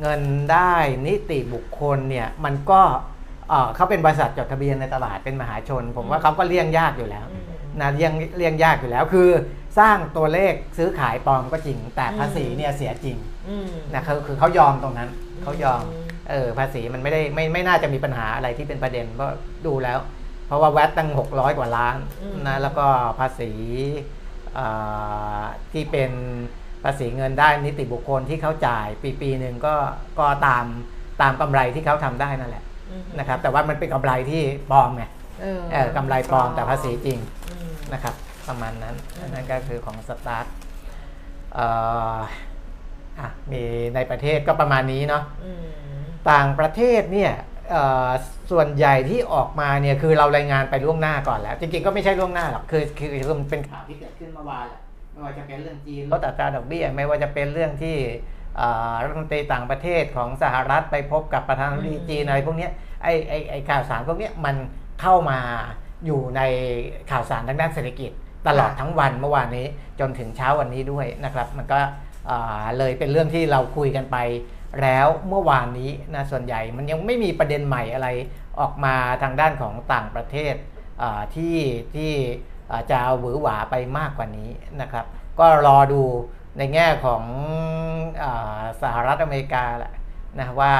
[0.01, 0.73] เงินได้
[1.05, 2.81] นิติบุคคลเนี่ยมันก็
[3.49, 7.43] เอ่อเขาเป็นบริษัทจดทะเบียนในตลาดเป็นมหาชน ผมว่าเขาก็เลี่ยงยากอยู่แล้วอืม
[7.81, 9.29] นะเลี่ยงเลี่ยงยากอยู่แล้วคือ
[9.79, 13.17] สร้างตัวเลขซื้อขายปลอมก็จริง แต่ภาษีเนี่ยเสียจริง
[13.49, 15.09] อืมนะคือคือเขายอมตรงนั้น
[15.43, 15.81] เขายอม
[16.29, 19.29] เออภาษีมันไม่ได้ไม่ไม่น่าจะมีปัญหาอะไรที่เป็นประเด็นเพราะ
[19.65, 19.99] ดูแล้ว
[20.47, 22.85] เพราะว่าแวดตั้ง 600 กว่าล้านอืมนะแล้วก็
[23.19, 23.51] ภาษี
[24.55, 24.67] เอ่
[25.39, 25.41] อ
[25.73, 26.11] ที่เป็น
[26.83, 29.75] ภาษีเงินได้นิติบุคคลที่เขาจ่ายปีปีหนึ่งก็
[30.19, 30.65] ก็ตาม
[31.21, 35.03] ตามกำไรที่เขาทำได้นั่นแหละอืมนะครับแต่ว่ามันเป็นกำไรที่ปลอมไง
[35.41, 37.62] เออเออกำไรปลอมแต่ภาษีจริงอืม
[37.93, 38.15] นะครับ
[38.47, 40.45] ประมาณนั้นอืมนั่นก็คือของสตาร์ท
[41.53, 41.65] เอ่
[42.15, 42.17] อ
[43.19, 43.63] อะมี
[43.95, 45.65] ในประเทศก็ประมาณนี้เนาะอืม
[46.31, 47.33] ต่างประเทศเนี่ย
[47.71, 48.09] เอ่อ
[48.51, 54.79] ส่วนใหญ่ที่ออกมาเนี่ยคือเรารายงานไปล่วงหน้าก่อนแล้ว จริงๆก็ไม่ใช่ล่วงหน้าหรอกคือคือคือมันเป็นข่าวที่เกิดขึ้นเมื่อวานแหละ
[55.11, 57.97] ไม่ว่าจะเป็นเรื่องจีนลดอัตราดอกเบี้ยไม่ว่าจะเป็นเรื่องที่
[58.57, 62.71] เอ่อรัฐมนตรีต่างประเทศของสหรัฐไปพบกับประธานาธิบดีจีนอะไรพวกเนี้ย
[63.03, 64.55] ไอ้ไอ้ไอ้ข่าวสารพวกเนี้ยมัน
[65.01, 65.39] เข้ามา
[66.05, 66.41] อยู่ใน
[67.11, 68.11] ข่าวสารทางด้านเศรษฐกิจ
[68.47, 69.65] ตลอดค่ะทั้งวันเมื่อวานนี้
[69.99, 71.79] จนถึงเช้าวันนี้ด้วยนะครับ มันก็
[72.29, 74.17] อ่าเลยเป็นเรื่องที่เราคุยกันไป
[74.81, 78.07] แล้วเมื่อวานนี้นะส่วนใหญ่มันยังไม่มีประเด็นใหม่อะไร
[78.59, 80.55] ออกมาทางด้านของต่างประเทศ
[81.01, 81.57] อ่าที่
[81.95, 82.11] ที่
[82.71, 84.49] อ่าจะเอาหวือหวาไปมากกว่านี้
[84.81, 85.05] นะครับ
[85.39, 86.01] ก็รอดู
[86.57, 87.23] ในแง่ของ
[88.23, 89.93] อาสหรัฐอเมริกาแหละ
[90.39, 90.73] นะว่า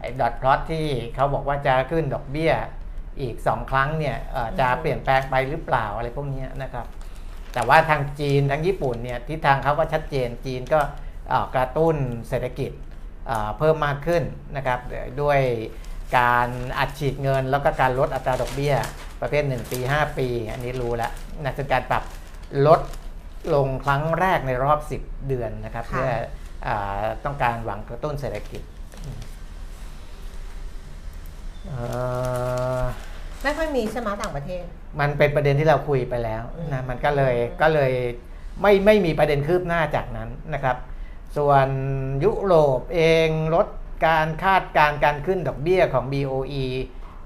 [0.00, 2.52] ไอ้ดอทพลอตที่เขาบอกว่าจะขึ้นดอกเบี้ย
[3.20, 6.86] อีก 2 ครั้งเนี่ยเอ่อจะอืมเปลี่ยนแปลงไปหรือเปล่าอะไรพวกเนี้ยนะครับ
[7.54, 10.80] แต่ว่าทางจีนทางญี่ปุ่นเนี่ยทิศทางเขาก็ชัดเจนจีนก็
[11.28, 11.96] เอ่อกระตุ้น
[12.28, 12.70] เศรษฐกิจ
[13.26, 14.22] เอ่อเพิ่มมากขึ้น
[14.56, 14.80] นะครับ
[15.22, 15.40] ด้วย
[16.18, 16.48] การ
[16.78, 18.74] อัดฉีดเงินแล้วก็การลดอัตราดอกเบี้ย
[19.20, 22.04] ประเภท 1 ปี 5 ปี อันนี้รู้แล้วนะเป็นการปรับ
[22.66, 22.80] ลด
[23.54, 26.10] ลงครั้งแรกในรอบ 10 เดือนนะครับค่ะเพื่อ
[26.66, 28.71] อาต้องการหวังกระตุ้นเศรษฐกิจเอ่อ
[33.42, 34.64] ไม่ค่อยมีใช่ไหมต่างประเทศ
[35.00, 37.92] มันเป็นประเด็นที่เราคุยไปแล้วอืมนะมันก็เลยก็เลย
[38.60, 40.76] ไม่ไม่มีประเด็นคืบหน้าจากนั้นนะครับ
[41.36, 41.68] ส่วน
[42.24, 43.66] ยุโรปเองลด
[44.06, 46.64] การคาดการณ์การขึ้นดอกเบี้ยของ BOE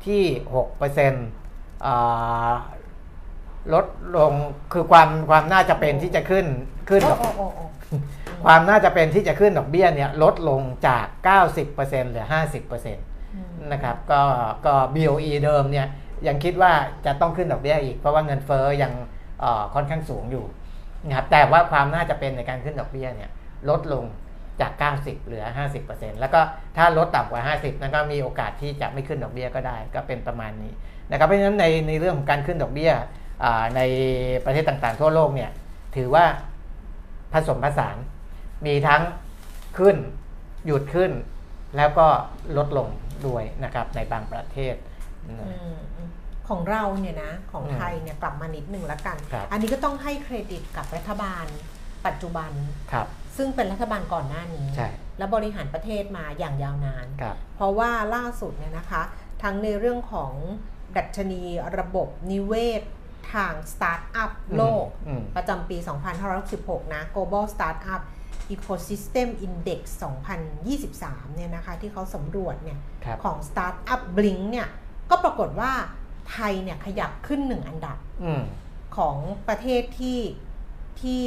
[0.06, 0.22] ที่
[1.04, 2.52] 6%อ่า
[3.74, 4.32] ลดลง
[4.72, 6.46] คือความความน่าจะเป็นที่จะขึ้น
[6.88, 7.64] ขึ้นดอกโอ้โอ้โอ้
[8.44, 11.06] ความน่าจะเป็นที่จะขึ้นดอกเบี้ยเนี่ยลดลงจาก
[11.56, 13.00] 90%เหลือ 50%อืม
[13.72, 14.22] นะครับก็
[14.66, 15.86] ก็ BOE เดิมเนี่ย
[16.26, 16.72] ยังคิดว่า
[17.06, 18.92] จะต้องขึ้นดอกเบี้ยอีกเพราะว่าเงินเฟ้อยัง
[19.74, 20.44] ค่อนข้างสูงอยู่
[21.06, 23.30] นะครับแต่ว่าความน่าจะเป็นในการขึ้นดอกเบี้ยเนี่ย
[23.70, 24.04] ลดลง
[24.60, 25.44] จาก 90 เหลือ
[25.82, 26.40] 50%แล้วก็
[26.76, 30.72] ถ้าลดต่ำกว่า 50 นั่นก็มีโอกาสที่จะไม่ขึ้นดอกเบี้ยก็ได้ ก็เป็นประมาณนี้
[31.10, 32.92] นะครับเพราะฉะนั้นในในเรื่องของการขึ้นดอกเบี้ย
[33.76, 33.80] ใน
[34.44, 35.50] ประเทศต่างๆ ทั่วโลกเนี่ย
[35.96, 36.24] ถือว่า
[37.32, 37.96] ผสมผสาน
[38.66, 39.02] มีทั้ง
[39.78, 39.96] ขึ้น
[40.66, 41.10] หยุดขึ้น
[41.76, 42.06] แล้วก็
[42.56, 42.88] ลดลง
[43.26, 44.74] ด้วยนะครับในบางประเทศ
[45.28, 45.40] อืม
[45.96, 46.10] อืม
[46.48, 51.46] ของเราเนี่ยนะของอืมไทยเนี่ยกลับมานิดหนึ่งละกันครับอันนี้ก็ต้องให้เครดิตกับรัฐบาล
[52.06, 52.50] ปัจจุบัน
[52.92, 59.02] ครับซึ่งเป็นรัฐบาลก่อนหน้านี้ใช่และบริหารประเทศมาอย่างยาวนานครับเพราะว่าล่าสุดเนี่ยนะคะ
[59.42, 60.32] ทั้งในเรื่องของ
[60.96, 61.42] ดัชนี
[61.78, 62.82] ระบบนิเวศ
[63.32, 65.76] ทางสตาร์ทอัพโลกอืมประจำปี
[66.36, 68.02] 2516นะ Global Startup
[68.54, 69.80] Ecosystem Index
[70.62, 74.68] 2023 เนี่ยนะคะ ที่เขาสำรวจเนี่ยครับของ Startup Blink เนี่ย
[75.10, 75.72] ก็ปรากฏว่า
[76.30, 78.42] ไทยเนี่ยขยับขึ้นหนึ่งอันดับอืม
[78.96, 79.16] ของ
[79.48, 80.20] ประเทศที่
[81.00, 81.24] ที่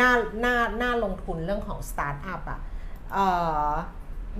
[0.00, 0.12] น่า
[0.44, 2.60] น่าน่าลงทุนเรื่องของสตาร์ทอัพอะ
[3.12, 3.26] เอ่
[3.70, 3.72] อ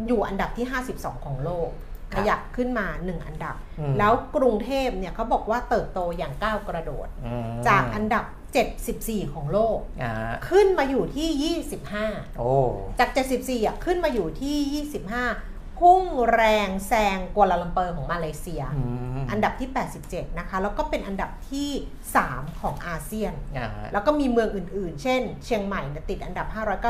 [0.06, 0.66] อยู่อันดับที่
[0.96, 8.24] 52 ของโลกครับ ขยับขึ้นมา 1 อันดับอืมแล้วกรุงเทพเนี่ยเขาบอกว่าเติบโตอย่างก้าวกระโดดอืมจากอันดับ
[8.78, 10.12] 74 ของโลกอ่า
[10.48, 11.54] ขึ้นมาอยู่ที่
[12.04, 12.50] 25 โอ้
[12.98, 18.82] จาก 74อะขึ้นมาอยู่ที่ 25 พุ่งแรงแซงกัวลาลัมเปอร์ของมาเลเซียอื
[19.22, 19.70] มอันดับที่
[20.04, 21.70] 87 นะคะ แล้วก็เป็นอันดับที่
[22.16, 26.46] 3 ของอาเซียนอ่าแล้วก็มีเมืองอื่นๆ เช่น เชียงใหม่เนี่ยติดอันดับ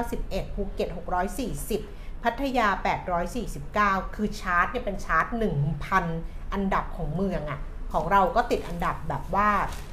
[0.07, 0.89] 591 ภูเก็ต
[1.57, 2.69] 640 พัทยา
[3.43, 5.27] 849 คือชาร์ตเนี่ยเป็นชาร์ต
[5.91, 7.61] 1,000 อันดับของเมืองอะ่ะ
[7.93, 9.49] ของเราก็ติดอันดับแบบว่า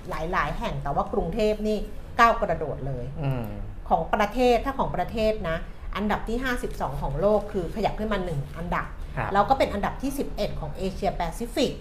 [0.09, 1.77] หลายๆ แห่งแต่ว่ากรุงเทพนี่
[2.19, 3.45] ก้าวกระโดดเลยอืม
[3.89, 5.57] ของประเทศถ้าของประเทศนะ
[5.95, 6.37] อันดับที่
[6.69, 8.85] 52 ของโลกคือขยับขึ้นมา 1 อันดับ
[9.17, 11.71] ครับ แล้วก็เป็นอันดับที่ 11 ของเอเชียแปซิฟิก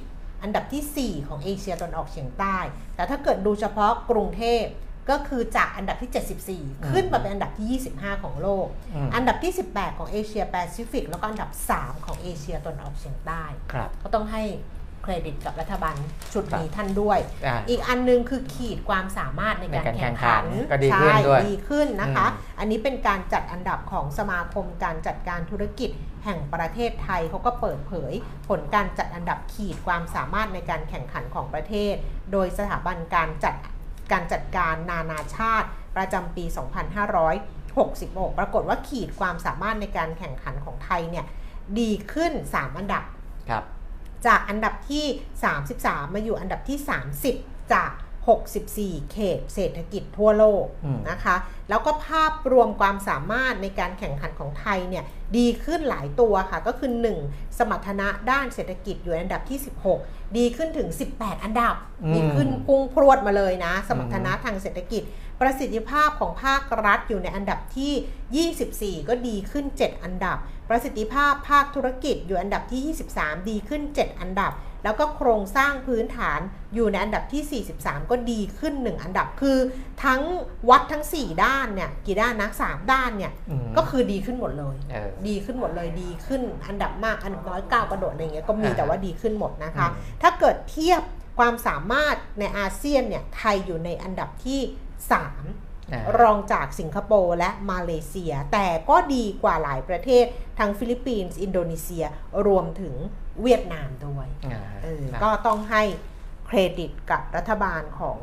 [0.43, 2.57] อันดับที่ 4 ของเอเชียตะวันออกเฉียงใต้
[2.97, 4.63] แต่ถ้าเกิดดูเฉพาะกรุงเทพ
[5.11, 14.45] ก็คือจากอันดับที่ 74 ขึ้นมาเป็นอันดับที่ 25 ของโลกอืมอันดับที่ 18 ของเอเชียแปซิฟิก แล้วก็อันดับ 3 ของเอเชียตะวันออกเฉียงใต้ครับก็ต้องให้
[15.03, 15.97] เครดิตกับรัฐบาล
[16.33, 25.91] ชุดนี้ครับท่านด้วยอ่าอีกอันนึงคือขีดความสามารถในการในการแข่งขันแข่งขันก็ดีขึ้นด้วยใช่ดีขึ้นนะคะอืมอันนี้เป็นการจัดอันดับของสมาคมการจัดการธุรกิจ
[26.25, 28.13] แห่งประเทศไทยเขาก็เปิดเผย
[28.49, 31.95] ผลการจัดอันดับขีดความสามารถในการแข่งขันของประเทศ
[32.33, 33.55] โดยสถาบันการจัด
[34.13, 36.45] การจัดการนานาชาติประจำปี
[37.43, 41.27] 2566 ปรากฏว่าขีดความสามารถในการแข่งขันของไทยเนี่ย
[41.79, 43.05] ดีขึ้น 3 อันดับ
[43.51, 43.65] ครับ
[44.27, 45.05] จากอันดับที่
[45.61, 46.79] 33 มาอยู่อันดับที่
[47.25, 47.91] 30 จาก
[48.27, 51.37] 64 เขตเศรษฐกิจทั่วโลกอืมนะคะ
[51.69, 55.05] แล้วก็ภาพรวมความสามารถในการแข่งขันของไทยเนี่ย
[55.37, 56.91] ดีขึ้นหลายตัวค่ะ ก็คือ
[57.25, 59.59] 1 สมรรถนะด้านเศรษฐกิจอยู่อันดับที่
[59.97, 65.03] 16 ดีขึ้นถึง 18 อันดับอืมดีขึ้นพุ่งพรวดมาเลยนะ สมรรถนะทางเศรษฐกิจ
[65.41, 70.37] ประสิทธิภาพของภาครัฐอยู่ในอันดับที่ 24 ก็ดีขึ้น 7 อันดับ
[70.69, 74.53] ประสิทธิภาพภาคธุรกิจอยู่อันดับที่ 23 ดีขึ้น 7 อันดับ
[74.85, 76.41] แล้วก็โครงสร้างพื้นฐาน
[76.75, 79.59] อยู่ในอันดับที่ 43 ก็ดีขึ้น 1 อันดับคือ
[80.05, 80.21] ทั้ง
[80.71, 91.03] วัดทั้ง 4 ด้านเนี่ยกี่ด้านนะ3ด้านเนี่ยอืมก็คือดีขึ้นหมดเลยเออดีขึ้นหมดเลยดีขึ้นอันดับมากอันดับน้อยก้าวกระโดดอะไรเงี้ยก็มีอ่าแต่ว่าดีขึ้นหมดนะคะอืมถ้าเกิดเทียบ
[91.39, 95.13] ความสามารถในอาเซียนเนี่ยไทยอยู่ในอันดับที่3
[95.93, 100.25] อ่ารองจากสิงคโปร์และมาเลเซีย แต่ก็ดีกว่าหลายประเทศ
[100.59, 102.05] ทั้งฟิลิปปินส์ อินโดนีเซีย
[102.47, 102.95] รวมถึง
[103.43, 105.83] เวียดนามด้วยอ่าเออนะก็ต้องให้
[106.47, 108.19] เครดิตกับรัฐบาลของ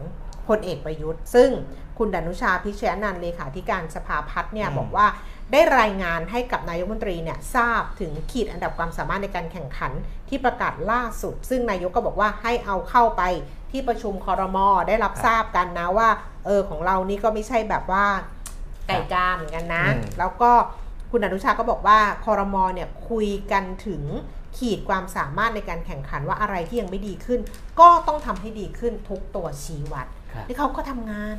[0.47, 1.50] พลเอกประยุทธ์ ซึ่ง
[1.97, 5.08] คุณดนุชาพิชยนันท์เลขาธิการสภาพัฒน์เนี่ยบอกว่า
[5.52, 9.91] ได้รายงานให้กับนายกรัฐมนตรีเนี่ยทราบถึงขีดอันดับความสามารถในการแข่งขัน
[10.30, 13.24] ที่ประกาศล่าสุด ซึ่งนายกก็บอกว่าให้เอาเข้าไป
[13.71, 16.10] ที่ประชุมคอรมอได้รับทราบกันนะว่า
[16.45, 18.06] เออของเรานี่ก็ไม่ใช่แบบว่า
[18.88, 20.52] ไก่กาเหมือนกันนะอืมแล้วก็
[21.12, 24.04] คุณอนุชาก็บอกว่าคอรมอเนี่ยคุยกันถึง
[24.58, 27.40] ขีดความสามารถในการแข่งขันว่าอะไรที่ยังไม่ดีขึ้น
[27.80, 31.38] ก็ต้องทำให้ดีขึ้นทุกตัวชี้วัดครับที่เขาก็ทำงาน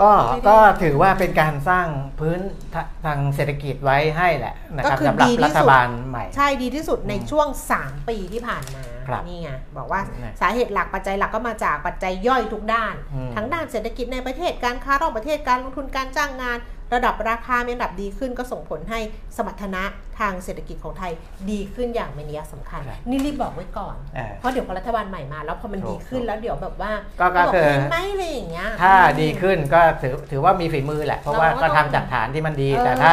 [0.00, 1.86] ก็ไม่ได้ก็ถือว่าเป็นการสร้าง
[2.18, 2.40] พื้น
[2.74, 7.48] ทะทางเศรษฐกิจไว้ให้แหละนะครับก็คือสำหรับดีที่รัฐสุดบาลใหม่ ใช่ดีที่สุดในอืมช่วง
[7.78, 16.58] 3 ปีที่ผ่านมาครับนี่ไงบอกว่านะสาเหตุหลักปัจจัยหลักก็มาจากปัจจัยย่อยทุกด้านอืมทั้งด้านเศรษฐกิจในประเทศการค้านอกประเทศการลงทุนการจ้างงาน
[16.94, 19.00] ระดับราคามีระดับดีขึ้นก็ส่งผลให้
[19.36, 19.82] สมรรถนะ
[20.18, 21.12] ทางเศรษฐกิจของไทย
[21.50, 33.12] ดีขึ้นอย่างมีนัยสำคัญครับนี่รีบบอกไว้ก่อนอ่าเพราะเดี๋ยวพอรัฐบาลใหม่มา แล้วพอมันถูกดีขึ้นแล้วเดี๋ยวแบบว่าก็ก็บคือเห็นไหมอะไรอย่างเงี้ยถ้าอืมดีขึ้นก็ถือถือว่ามีฝีมือแหละ เพราะว่าเราก็ก็ต้ทำองจากฐานที่มันดี แต่ถ้า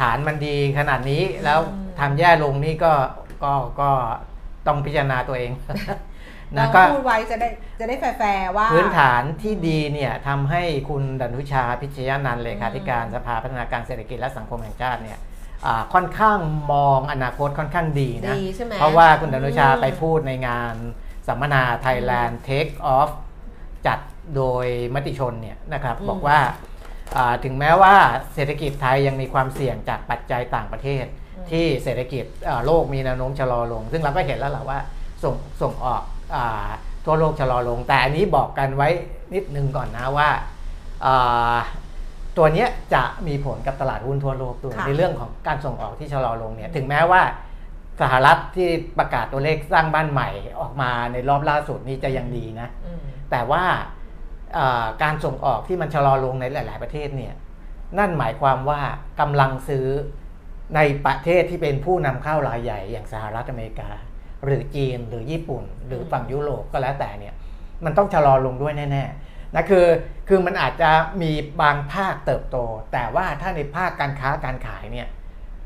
[0.00, 2.92] ฐานมันดีขนาดนี้แล้วอืมทำแย่ลงนี่ก็
[3.44, 3.90] ก็ก็
[4.66, 5.50] ต้องพิจารณาตัวเอง
[6.56, 7.48] นะเราก็พูดไว้จะได้
[7.80, 15.18] จะได้แฟร์ๆว่า พื้นฐานที่ดีเนี่ยทำให้คุณดนุชาพิชยานันท์เลขาธิการสภาพัฒนาการเศรษฐกิจและสังคมแห่งชาติเนี่ย
[15.66, 16.38] อ่าค่อนข้าง
[16.72, 20.74] มองอนาคตค่อนข้างดีนะดีใช่ไหมเพราะว่าคุณดนุชาอืมไปพูดในงาน
[21.28, 23.10] สัมมนา Thailand Take Off
[23.86, 23.98] จัด
[24.36, 26.38] โดยมติชนเนี่ยนะครับอืมบอกว่า
[27.16, 27.94] อ่าถึงแม้ว่า
[28.34, 31.04] เศรษฐกิจไทยยังมีความเสี่ยงจากปัจจัยต่างประเทศ
[31.50, 34.78] ที่เศรษฐกิจอ่าโลกมีแนวโน้มชะลอลง ซึ่งเราก็เห็นแล้วแหละว่า
[35.24, 36.19] ส่งส่งออกอา
[37.04, 38.88] ทั่วโลกชะลอลง แต่อันนี้บอกกันไว้
[39.34, 40.28] นิดนึงก่อนนะว่า
[41.04, 41.56] อ่า
[42.36, 47.22] ตัวเนี้ยจะมีผลกับตลาดหุ้นทั่วโลกด้วยค่ะในเรื่องของการส่งออกที่ชะลอลงเนี่ยถึงแม้ว่า
[48.00, 50.28] สหรัฐที่ประกาศตัวเลขสร้างบ้านใหม่
[50.60, 53.64] ออกมาในรอบล่าสุดนี้จะยังดีนะอืมแต่ว่า
[54.54, 57.34] เอ่อการส่งออกที่มันชะลอลงในหลาย ๆ ประเทศเนี่ย
[57.98, 58.80] นั่นหมายความว่า
[59.20, 59.86] กำลังซื้อ
[60.76, 63.90] ในประเทศที่เป็นผู้นำเข้ารายใหญ่อย่างสหรัฐอเมริกา
[64.44, 67.34] หรือจีนหรือญี่ปุ่น หรือฝั่งยุโรปก็แล้วแต่เนี่ย
[67.84, 69.86] มันต้องชะลอลงด้วยแน่ๆนะคือ
[70.28, 70.90] คือมันอาจจะ
[71.22, 71.30] มี
[71.62, 72.56] บางภาคเติบโต
[72.92, 75.08] แต่ว่าถ้าในภาคการค้าการขายเนี่ย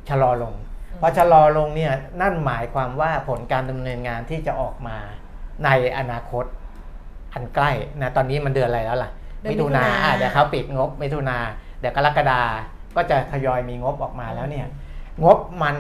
[0.09, 0.55] ชะลอลง
[1.01, 4.97] พอชะลอลงเนี่ยนั่นหมายความว่าผลการดำเนินงานที่จะออกมา
[5.65, 6.45] ในอนาคต
[7.33, 7.71] อันใกล้
[8.03, 9.11] นะตอนนี้มันเดือนอะไรแล้วล่ะ
[9.41, 11.39] เดือนมิถุนามิถุนาอะเดี๋ยวเขาปิดงบมิถุนา
[11.81, 12.43] เดี๋ยวกรกฎา
[12.97, 14.67] ก็จะทยอยมีงบออกมาแล้วเนี่ย
[15.25, 15.77] งบมัน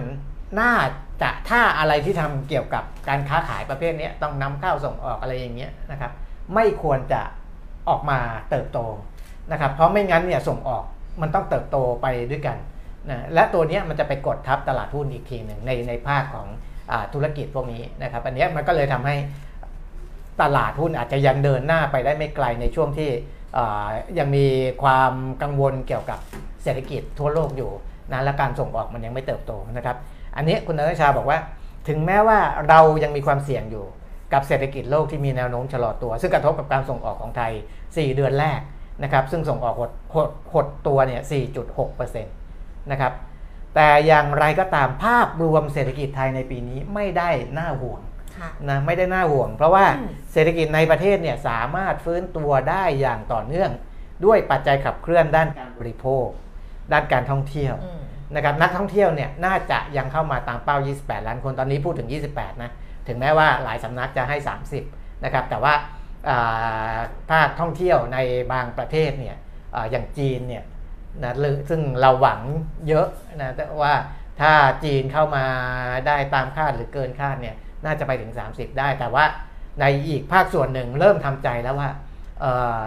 [0.60, 0.72] น่า
[1.22, 6.12] จะถ้าอะไรที่ทำเกี่ยวกับการค้าขายประเภทนี้ต้องนำเข้าส่งออกอะไรอย่างเงี้ยนะครับ
[6.54, 7.20] ไม่ควรจะ
[7.88, 8.18] ออกมา
[8.50, 8.78] เติบโต
[9.52, 10.84] นะครับ เพราะไม่งั้นเนี่ยส่งออก
[11.22, 12.56] มันต้องเติบโตไปด้วยกัน
[13.10, 16.46] นะและตัวนี้มันจะไปกดทับตลาดหุ้นอีกทีหนึ่งในในภาคของ
[16.90, 19.16] อธุรกิจพวกนี้นะครับ อันนี้มันก็เลยทำให้
[20.42, 23.10] ตลาดหุ้นอาจจะยังเดินหน้าไปได้ไม่ไกลในช่วงที่
[24.18, 24.46] ยังมี
[24.82, 26.18] ความกังวลเกี่ยวกับ
[26.62, 27.70] เศรษฐกิจทั่วโลกอยู่
[28.12, 29.96] นะและการส่งออกมันยังไม่เติบโตนะครับ
[30.36, 31.38] อันนี้คุณนัทชาบอกว่า
[31.88, 33.84] ถึงแม้ว่าเรายังมีความเสี่ยงอยู่
[34.32, 37.52] กับเศรษฐกิจโลกที่มีแนวโน้มชะลอตัว ซึ่งกระทบกับการส่งออกของไทย
[37.84, 38.60] 4 เดือนแรก
[39.02, 41.22] นะครับซึ่งส่งออกหดหดหดตัวเนี่ย
[41.86, 43.12] 4.6%นะครับ
[43.74, 48.00] แต่อย่างไรก็ตามภาพรวมเศรษฐกิจไทยในปีนี้ไม่ได้น่าห่วง
[48.38, 53.70] ค่ะนะไม่ได้น่าห่วง เพราะว่าอืมเศรษฐกิจในประเทศเนี่ยสามารถฟื้นตัวได้อย่างต่อเนื่อง
[54.24, 56.26] ด้วยปัจจัยขับเคลื่อนด้านการบริโภค
[56.92, 58.00] ด้านการท่องเที่ยวอืม
[58.34, 62.70] นะครับนักท่องเที่ยวเนี่ยน่าจะยังเข้ามาตามเป้า 28 ล้านคนตอนนี้พูดถึง 28 นะ
[63.08, 64.36] ถึงแม้ว่าหลายสำนักจะให้
[64.80, 65.74] 30 นะครับ แต่ว่า
[67.30, 68.18] ภาคท่องเที่ยวใน
[68.52, 69.36] บางประเทศเนี่ย
[69.74, 70.64] ออย่างจีนเนี่ย
[71.22, 71.34] นะ
[71.70, 72.40] ซึ่งเราหวัง
[72.88, 73.06] เยอะ
[73.40, 73.94] นะแต่ว่า
[74.40, 74.52] ถ้า
[74.84, 75.44] จีนเข้ามา
[76.06, 79.24] ได้ตามคาดหรือเกินคาดเนี่ยน่าจะไปถึง 30 ได้ แต่ว่า
[79.80, 81.90] ในอีกภาคส่วนหนึ่งเริ่มทำใจแล้วว่า
[82.44, 82.80] อ่อ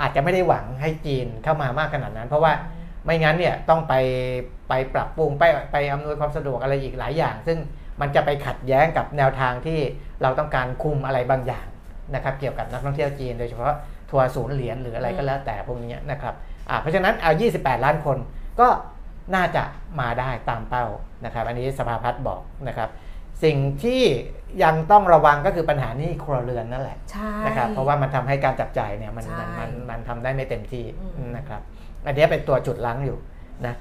[0.00, 2.52] อาจจะไม่ได้หวังให้จีนเข้ามามากขนาดนั้น เพราะว่า
[3.04, 3.94] ไม่งั้นเนี่ยต้องไป
[4.72, 7.58] ไปปรับปรุงไปไปอำนวยความสะดวกอะไรอีกหลายอย่าง ซึ่ง
[8.00, 9.78] มันจะไปขัดแย้งกับแนวทางที่
[10.22, 11.66] เราต้องการคุมอะไรบางอย่าง
[12.14, 13.72] นะครับเกี่ยวกับนักท่องเที่ยวจีน โดยเฉพาะ
[14.10, 16.34] ทัวร์ศูนย์เหรียญหรืออะไรก็แล้วแต่พวกนี้นะครับ
[16.68, 18.18] อ่าเพราะฉะนั้นเอา 28 ล้านคน
[18.60, 18.68] ก็
[19.34, 19.62] น่าจะ
[20.00, 20.86] มาได้ตามเป้า
[21.24, 22.88] นะครับอันนี้สภาพัฒน์บอกนะครับ
[23.44, 24.02] สิ่งที่
[24.64, 30.84] ยังต้องระวังก็คือปัญหาหนี้ครัวเรือนนั่นแหละใช่นะครับเพราะว่ามันทำให้การจับจ่ายเนี่ยมันใช่มันมันมันทำได้ไม่เต็มที่
[31.16, 31.60] อืมนะครับ
[32.06, 33.18] อันเนี้ยเป็นตัวจุดลังอยู่
[33.66, 33.74] นะ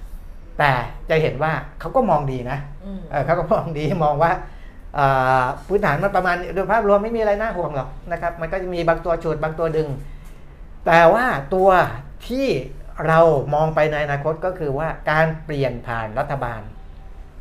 [0.61, 0.73] แต่
[1.09, 4.31] จะเห็นว่าเขาก็มองดีนะอืมเออเขาก็มองดีมองว่า
[4.97, 9.87] อ่าพื้นฐานมันประมาณโดยภาพรวมไม่มีอะไรน่าห่วงหรอกนะครับ มันก็จะมีบางตัวฉุดบางตัวดึง
[10.85, 11.69] แต่ว่าตัว
[12.27, 12.47] ที่
[13.07, 13.19] เรา
[13.53, 16.61] มองไปในอนาคตก็คือว่าการเปลี่ยนผ่านรัฐบาล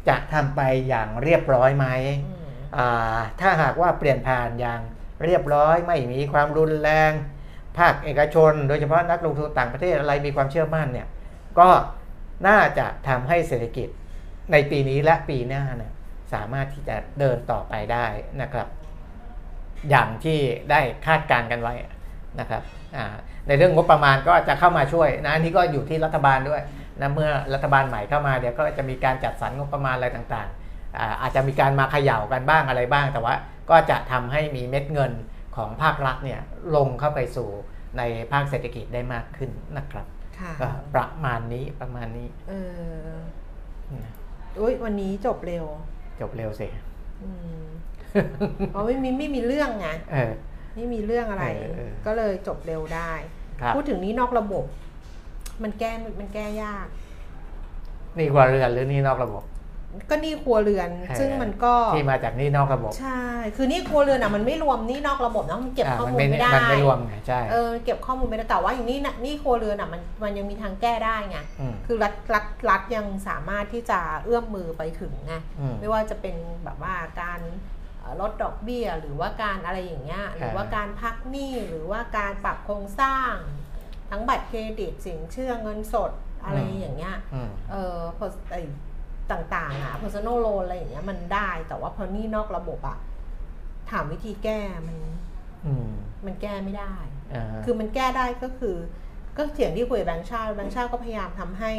[0.09, 1.87] จะทำไปอย่างเรียบร้อยไหม
[2.27, 4.81] อืมอ่าถ้าหากว่าเปลี่ยนผ่านอย่าง
[5.25, 7.13] เรียบร้อยไม่มีความรุนแรง
[7.79, 11.09] ภาคเอกชน โดยเฉพาะนักลงทุนต่างประเทศอะไรมีความเชื่อมั่นเนี่ย
[11.59, 11.69] ก็
[12.47, 13.89] น่าจะทำให้เศรษฐกิจ
[14.53, 15.93] ในปีนี้และปีหน้าเนี่ย
[16.33, 18.07] สามารถที่จะเดินต่อไปได้
[18.43, 18.69] นะครับ
[19.91, 20.39] อย่างที่
[20.71, 21.75] ได้คาดการณ์กันไว้
[22.41, 22.63] นะครับ
[23.47, 26.63] ในเรื่องงบประมาณก็จะเข้ามาช่วยนะอันนี้ก็อยู่ที่รัฐบาลด้วย
[27.01, 33.35] นะเมื่อรัฐบาลใหม่เข้ามาเดี๋ยวก็จะมีการจัดสรรงบประมาณอะไรต่างๆอาอาจจะมีการมาเขย่ากันบ้างอะไรบ้าง แต่ว่า
[33.71, 35.13] ก็จะทำให้มีเม็ดเงิน
[35.57, 36.41] ของภาครัฐเนี่ย
[36.77, 37.49] ลงเข้าไปสู่
[37.99, 40.07] ในภาคเศรษฐกิจได้มากขึ้นนะครับ
[40.95, 42.55] ประมาณนี้ประมาณนี้ เอ
[43.09, 43.15] อ
[43.93, 44.13] นะ
[44.61, 45.65] อุ้ยวันนี้จบเร็ว
[46.21, 46.69] จบเร็วสิ
[47.23, 47.31] อื
[47.63, 47.65] ม
[48.71, 50.33] เพราะไม่มีไม่มีเรื่องไงเออ
[50.77, 53.13] ไม่มีเรื่องอะไรเออเออก็เลยจบเร็วได้
[53.61, 54.65] ครับพูดถึงหนี้นอกระบบ
[55.63, 56.87] มันแก้มันแก้ยาก
[58.19, 59.45] นี่ครัวเรือนหรือนี่นอกระบบ
[60.11, 63.23] ก็หนี้ครัวเรือนเออซึ่งมันก็ที่มาจากนี่นอกระบบใช่
[63.57, 71.39] คือหนี้ครัวเรือนอะมันไม่รวมหนี้นอกระบบนะมันเก็บอ่าข้อมันมูลไม่ไม่ได้มันไม่รวมไงใช่เออเก็บข้อมูลไม่ได้แต่ว่าอย่างนี้นะหนี้ครัวเรือนอะมันมันยังมีทางแก้ได้ไง
[71.73, 77.41] มคือรัฐรัฐรัฐยังสามารถที่จะเอื้อมมือไปถึงไงอืมไม่ว่าจะเป็นแบบว่าการ
[77.99, 83.35] เอ่อลดดอกเบี้ยหรือว่าการอะไรอย่างเงี้ยหรือว่าการพักหนี้หรือว่าการปรับโครงสร้าง
[84.11, 86.13] ทั้งบัตรเครดิตสินเชื่อเงินสด
[86.45, 88.57] อะไรอย่างเงี้ยอืมเออพอไอ
[89.33, 92.99] ต่างๆอะ personal loan อะไรอย่างเงี้ยมันได้ แต่ว่าพอหนี่นอกระบบอะ
[93.91, 94.97] ถามวิธีแก้มัน
[95.67, 95.89] อืม
[96.27, 96.95] มันแก้ไม่ได้
[97.35, 98.77] อ่าคือมันแก้ได้ก็คือ
[99.37, 101.73] ก็เถียงที่คุยกับแบงค์ชาติแบงค์ชาติก็พยายามทำให้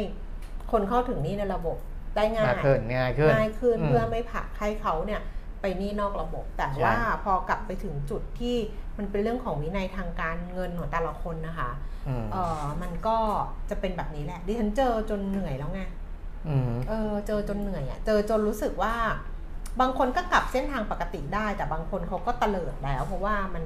[0.72, 1.76] คนเข้าถึงหนี่ในระบบ
[2.16, 5.20] ได้ง่ามากยขึ้นง่ายขึ้นง่ายขึ้นมเพื่อไม่ผลักให้เขาเนี่ย
[5.60, 8.56] ไปหนี่นอกระบบ แต่ใช่ว่าพอกลับไปถึงจุดที่
[8.98, 11.70] มันเป็นเรื่องของวินัยทางการเงินของแต่ละคนนะคะ
[12.08, 13.18] อืมเออมันก็
[13.70, 16.01] จะเป็นแบบนี้แหละดิฉันเจอจนเหนื่อยแล้วไงอืม
[16.88, 18.94] เออเจอจนเหนื่อยอะ่ะ เจอจนรู้สึกว่า
[19.80, 23.64] บางคนก็กลับเส้นทางปกติได้ แต่บางคนเขาก็เตลิดแล้ว เพราะว่ามัน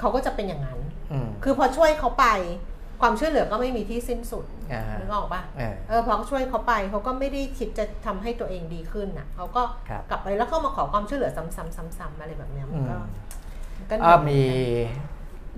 [0.00, 0.80] เขาก็จะเป็นอย่างนั้น
[1.12, 2.26] อืมคือพอช่วยเขาไป
[3.00, 13.04] ความช่วยเหลือก็ไม่มีที่สิ้นสุดอ่านึกออกปะเออเออพอช่วยเขาไปเขาก็ไม่ได้คิดจะทำให้ตัวเองดีขึ้นอะเขาก็ครับกลับไปแล้วก็มาขอความช่วยเหลือซ้ำๆซ้ำๆอะไรแบบเนี้ยมันก็อืม
[13.76, 14.42] มันก็เหนื่อ่าอยมี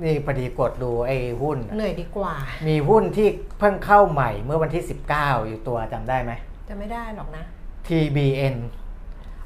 [0.02, 2.34] นี่พอดีกดดูไอ้หุ้น เหนื่อยดีกว่า
[2.66, 3.28] มีหุ้นที่
[3.58, 4.84] เพิ่งเข้าใหม่เมื่อวันที่
[5.14, 6.32] 19 อยู่ตัวจำได้ไหม
[6.68, 7.44] จะไม่ได้หรอกนะ
[7.88, 8.56] TBN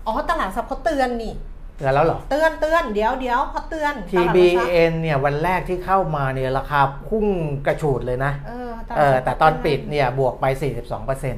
[0.06, 1.34] อ๋อตลาดทรัพย์เขาเตือนนี่
[1.78, 7.26] เตือนแล้วเหรอ เตือนเตือนเดี๋ยวเดี๋ยวเขาเตือนตลาดหลักทรัพย์ TBN เนี่ยวันแรกที่เข้ามาเนี่ยราคาพุ่ง
[7.66, 10.44] กระฉูดเลยนะ เออเออแต่ตอนปิดเนี่ยบวกไป
[10.88, 11.36] 42%น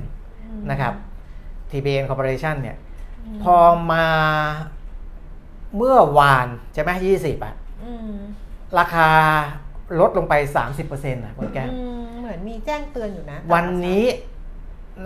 [0.70, 0.94] นะะครับ
[1.70, 2.76] TBN Corporation เนี่ย
[3.36, 3.56] มพอ
[3.92, 4.06] มา
[5.76, 6.90] เมื่อวานใช่ไหม
[7.20, 7.54] 20อะ
[7.84, 8.16] อืม
[8.78, 9.08] ราคา
[10.00, 10.34] ลดลงไป
[10.78, 14.04] 30%นะคุณแก้มอืมเหมือนมีแจ้งเตือนอยู่นะ วันนี้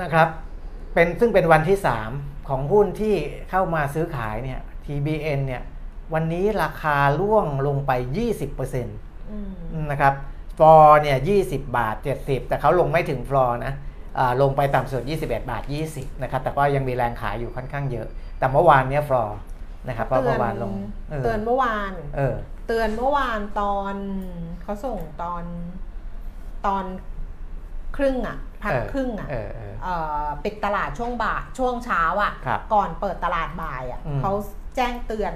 [0.01, 0.29] นะครับ
[0.95, 1.79] เป็นซึ่งเป็นวันที่
[2.13, 3.15] 3 ของหุ้นที่
[3.51, 5.63] เข้ามาซื้อขายเนี่ย TBN เนี่ย
[6.15, 7.93] วันนี้ราคาร่วงลงไป
[8.63, 9.47] 20%อืม
[9.91, 10.15] นะครับ
[10.59, 13.73] ฟลอร์เนี่ย20 บาท 70 แต่เขาลงไม่ถึงฟลอร์นะ
[14.19, 15.63] อ่าลงไปต่ำสุด 21 บาท
[15.93, 18.09] 20 นะครับ แต่ก็ยังมีแรงขายอยู่ค่อนข้างเยอะ
[18.39, 19.39] แต่เมื่อวานเนี่ยฟลอร์
[19.89, 20.73] นะครับเพราะเมื่อวานลง
[21.25, 22.35] เตือนเมื่อวานเออ
[22.67, 23.95] เตือนเมื่อวานตอน
[24.63, 25.45] เขาส่งตอน
[26.67, 26.85] ตอน
[27.97, 34.33] ครึ่งอะพักเออครึ่งอะเออเออเอ่อปิดตลาดช่วงบ่ายช่วงเช้าอะครับก่อนเปิดตลาดบ่ายอะอืมเขา
[34.77, 35.33] แจ้งเตือน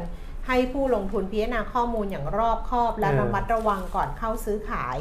[0.46, 4.98] ให้ผู้ลงทุนพิจารณาข้อมูลอย่างรอบคอบ และเออระมัดระวังก่อนเข้าซื้อขาย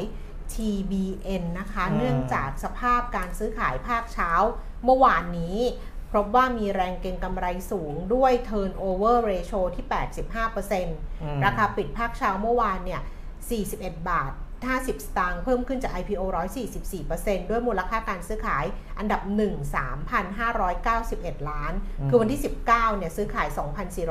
[0.54, 4.32] TBN นะคะอืมเนื่องจากสภาพการซื้อขายภาคเช้า
[4.84, 5.58] เมื่อวานนี้
[6.12, 13.02] พบว่ามีแรงเก็งกำไรสูงด้วย turnover ratio ที่ 85%อืมราคาปิดภาคเช้าเมื่อวานเนี่ย
[13.56, 14.34] 41 บาท
[14.68, 16.22] 50 สตางค์เพิ่มขึ้นจาก IPO
[16.86, 18.66] 144%ด้วยมูลค่าการซื้อขาย
[19.00, 19.76] อันดับ 1
[20.38, 23.48] 3,591 ล้านอืมคือวันที่ 19 เนี่ยซื้อขาย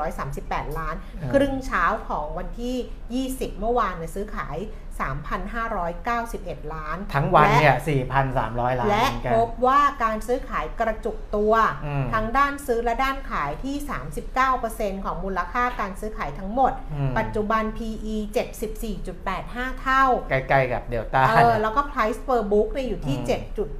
[0.08, 4.56] 2,438 ล้านเออครึ่งเช้าของวันที่ 20 เมื่อวานเนี่ยซื้อขาย
[4.98, 7.76] 3,591 ล้าน ทั้งวันและเนี่ย
[8.24, 11.52] 4,300 ล้าน และเหมือนกันพบว่าการซื้อขายกระจุกตัว
[11.86, 13.76] อืมทั้งด้านซื้อและด้านขายที่
[14.40, 18.16] 39%ของมูลค่าการซื้อขายทั้งหมดอืมปัจจุบัน PE
[18.96, 23.26] 74.85 เท่า ใกล้ๆกับเดลต้าเออแล้วก็ price per book เนี่ยอยู่ที่อืม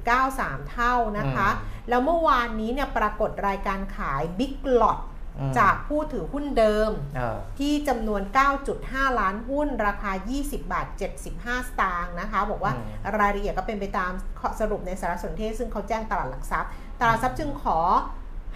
[0.07, 5.16] 7.93 เท่านะคะอืมแล้วเมื่อวานนี้เนี่ยปรากฏรายการขาย Big Lot อืม
[5.59, 8.21] จากผู้ถือหุ้นเดิมเออที่จำนวน
[8.71, 10.11] 9.5 ล้านหุ้น ราคา
[10.41, 10.87] 20 บาท
[11.33, 12.85] 75 สตางค์นะคะ บอกว่าอืม
[13.19, 16.69] รายละเอียดก็เป็นไปตามข้อสรุปในสารสนเทศ ซึ่งเขาแจ้งตลาดหลักทรัพย์
[16.99, 17.79] ตลาดทรัพย์จึงขอ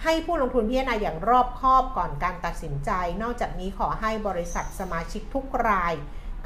[0.02, 2.90] ให้ผู้ลงทุนพิจารณาอย่างรอบคอบก่อนการตัดสินใจ
[3.22, 5.94] นอกจากนี้ขอให้บริษัทสมาชิกทุกราย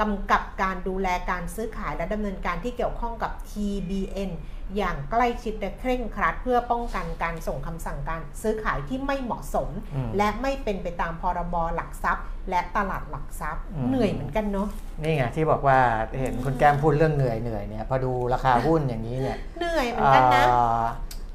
[0.00, 4.30] กำกับการดูแลการซื้อขายและดำเนินการที่เกี่ยวข้องกับ TBN
[4.76, 14.68] อย่างใกล้ชิดและเคร่งครัด เพื่อป้องกันการส่งคำสั่งการซื้อขายที่ไม่เหมาะสมอืมและไม่เป็นไปตามพรบหลักทรัพย์ และตลาดหลักทรัพย์อืมเหนื่อยเหมือนกันเนาะ
[15.02, 15.78] นี่ไงที่บอกว่า
[16.20, 20.82] เห็นคุณแก้มพูดเรื่องเหนื่อยเหนื่อยเนี่ยพอดูราคาหุ้นอย่างนี้เนี่ยเหนื่อยเหมือนกันนะเอ่อ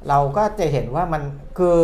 [0.08, 1.22] เราก็จะเห็นว่ามัน
[1.58, 1.78] คือ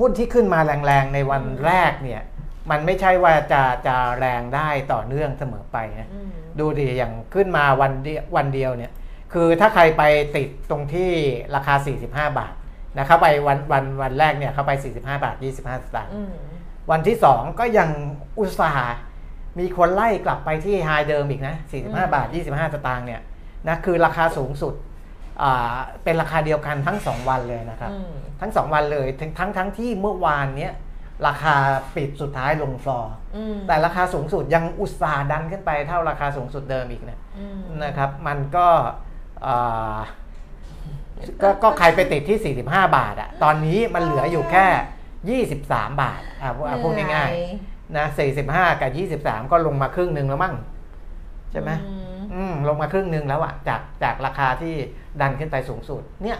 [0.00, 2.22] หุ้นที่ขึ้นมาแรงๆในวันแรกเนี่ย
[2.70, 8.92] มันไม่ใช่ว่าจะจะแรงได้ต่อเนื่องเสมอไปนะอืมดูดิอย่างขึ้นมาวันเดียววันเดียวเนี่ย
[9.34, 10.02] คือถ้าใครไป
[10.36, 11.10] ติดตรงที่
[11.54, 11.74] ราคา
[12.06, 12.52] 45 บาท
[12.96, 16.32] นะเข้าไปวันวันวันแรกเนี่ยเข้าไป 45 บาท 25 สตางค์อืม
[16.90, 17.88] วันที่ 2 ก็ยัง
[18.40, 18.98] อุตสาห์
[19.58, 21.54] มีคนไล่กลับไปที่ high เดิมอีกนะ
[21.84, 23.20] 45 บาท 25 สตางค์เนี่ย
[23.68, 24.74] นะคือราคาสูงสุด
[25.42, 25.74] อ่า
[26.04, 30.74] เป็นราคาเดียวกันทั้ง 2 วันเลยนะครับอืมทั้ง 2 วันเลยทั้งทั้งทั้งที่เมื่อวานเนี้ย
[31.26, 31.54] ราคา
[31.96, 39.13] ปิดสุดท้ายลงฟลอร์อืมแต่ราคาสูงสุดยังอุตสาห์ดันขึ้นไปเท่าราคาสูงสุดเดิมอีกเนี่ยอืมนะครับ มันก็อ่า
[41.42, 44.66] ก็ก็ใครไปติดที่ 45 บาทอะตอนนี้มันเหลืออยู่แค่
[45.50, 48.06] 23 บาทอะพูดอะพูดง่ายๆนะ
[48.44, 48.90] 45 กับ
[49.22, 50.54] 23 ก็ลงมาครึ่งหนึ่งแล้วมั้ง
[51.52, 54.74] ใช่ไหมอืมอืมลงมาครึ่งหนึ่งแล้วอะจากจากราคาที่
[55.20, 56.38] ดันขึ้นไปสูงสุด เนี่ย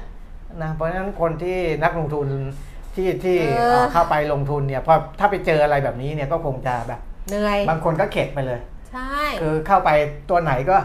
[0.62, 2.26] นะเพราะฉะนั้นคนที่นักลงทุน
[2.96, 8.60] ที่ที่เออเอ่อเข้าไปลงทุนเนี่ยพอถ้าไปเจออะไรแบบนี้เนี่ยก็คงจะแบบเหนื่อยบางคนก็เข็ดไปเลย
[8.92, 9.90] ใช่ คือเข้าไป
[10.30, 10.76] ตัวไหนก็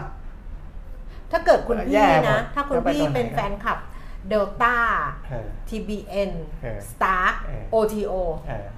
[1.32, 3.78] ถ้าเกิดคุณแย่พี่หมนะดถ้าคุณจะไปพี่ตรงไหนเป็นแฟนคลับ
[4.28, 4.74] เดลต้า
[5.28, 8.12] เออ TBN เออ Stark เออ OTO
[8.48, 8.68] เออ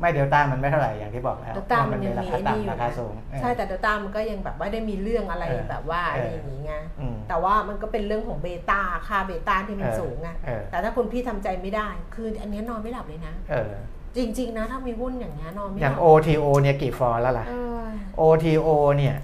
[0.00, 13.72] ไม่เดลต้ามันไม่เท่าไหร่อย่างที่บอกแล้วเดลต้ามันเป็ยังรามีคาไอ้นี่อยู่ต่ำราคานะสูงเออใช่แต่เดลต้ามันก็ยังแบบว่าได้มีเรื่องอะไรเออแบบว่าเออออะไรอย่างนี้ไงอืมแต่ว่ามันก็เป็นเรื่องของเบต้าค่าเบต้าที่มันเออสูงไงเออแต่ถ้าคุณพี่ทำใจไม่ได้ คืออันเนี้ยนอนไม่หลับเลยนะเออ
[14.16, 17.82] จริง ๆ นะ ถ้ามีหุ้นอย่างเงี้ยนอนไม่หลับอย่าง OTO เนี่ยกี่ฟอร์แล้วล่ะเออ
[18.20, 19.16] OTO เนี่ย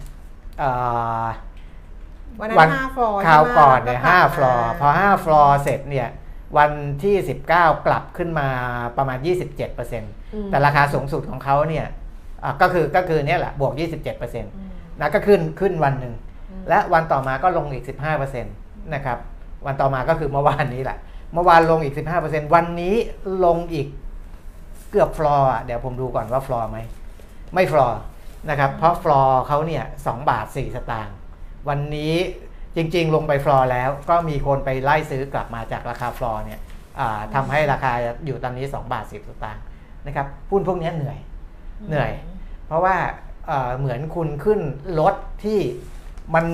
[0.58, 0.70] เอ่
[1.24, 1.26] อ
[2.40, 6.08] วันนั้นวันห้าฟลอร์คราวใช่ไหมก่อนเนี่ยแวก็ห้ากลับฟลอร์มาพอห้าฟลอร์เสร็จเนี่ย
[6.58, 6.70] วัน
[7.02, 7.14] ที่
[7.52, 8.48] 19 กลับขึ้นมา
[8.96, 9.28] ประมาณ 27%
[10.34, 11.86] อืมแต่ราคาสูงสุดของเขาเนี่ย
[12.44, 14.62] อะก็คือก็คือเนี่ยแหละบวก 27%นะอื
[15.00, 16.14] มก็ขึ้นขึ้นวันหนึ่ง
[16.50, 17.84] อืมและวันต่อมาก็ลงอีก
[18.18, 19.18] 15%นะครับ
[19.66, 20.98] วันต่อมาก็คือเมื่อวานนี้แหละ
[21.34, 22.94] เมื่อวานลงอีก 15%วันนี้
[23.44, 23.86] ลงอีก
[24.90, 26.78] เกือบฟลอร์อะเดี๋ยวผมดูก่อนว่าฟลอร์ไหม
[27.54, 28.00] ไม่ฟลอร์
[28.50, 31.15] นะครับเพราะฟลอร์เขาเนี่ยสองบาท 4 สตางค์
[31.68, 32.14] วันนี้
[32.76, 36.60] จริง ๆ ลงไปฟลอร์แล้วก็มีคนไปไล่ซื้อกลับมาจากราคาฟลอร์เนี่ย
[36.98, 37.92] อ่าทำให้ราคา
[38.26, 39.64] อยู่ตอนนี้ 2 บาท 10สตางค์
[40.06, 41.18] นะครับหุ้นพวกนี้เหนื่อย
[41.88, 42.10] เหนื่อย
[42.66, 42.96] เพราะว่า
[43.46, 44.60] เอ่อเหมือนคุณขึ้น
[45.00, 45.14] รถ
[45.44, 45.60] ที่
[46.34, 46.46] มัน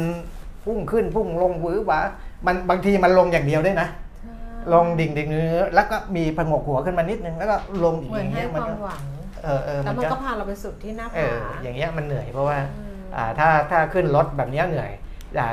[0.65, 1.99] พุ่งขึ้นพุ่งลงหวือหวา
[2.47, 4.35] มันบางทีมันลงอย่างเดียวด้วยนะใช่
[4.73, 9.03] ลงดิ่งดิ่งเนื้อแล้วก็มีผงกหัวขึ้นมานิดนึงแล้วก็ลงอีกเหมืออนย่างให้เงี้ยคมันวามก็หวัง
[9.45, 15.02] เออเออแล้วมันก็ก็พาเราไปสุดที่หน้าเอผาออย่างเงี้ยมันเหนื่อยเพราะว่าอืมอ่าถ้าถ้าขึ้นรถแบบเนี้ยเหนื่อยอ่า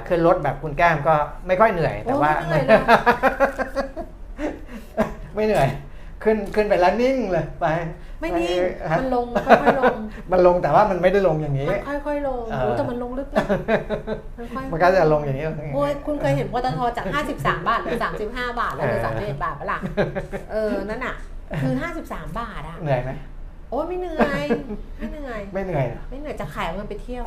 [0.07, 1.15] ขึ้นรถแบบคุณแก้มก็
[1.47, 2.83] ไม่ค่อยเหนื่อย แต่ว่าโอ้ไม่เหนื่อยเลย
[5.35, 5.67] ไม่เหนื่อย
[6.23, 7.65] ขึ้นขึ้นไปแล้วนิ่งเลยไป
[8.21, 9.95] ไม่นิ่งปฮะมันลงค่อยๆลง
[10.31, 13.45] มันลงแต่ว่ามันไม่ได้ลงอย่างนี้มันค่อยๆลงเออรู้แต่มันลงลึกนะ
[14.37, 17.05] มันค่อยๆมันก็จะลงอย่างนี้โอ้ยคุณเคยเห็นปตทจาก
[17.37, 19.79] 53 บาทเหรือ35 บาทแล้วเหรือเออ31บาทปะล่ะ
[20.51, 21.15] เออนั่นอะ
[21.61, 21.73] คือ
[22.05, 23.11] 53 บาทอะเหนื่อยไหม
[23.69, 24.45] โอ้ยไม่เหนื่อย
[24.99, 27.23] ไม่เหนื่อย ไม่เหนื่อยเหรอไม่เหนื่อยจะขายเอาเงินไปเที่ยว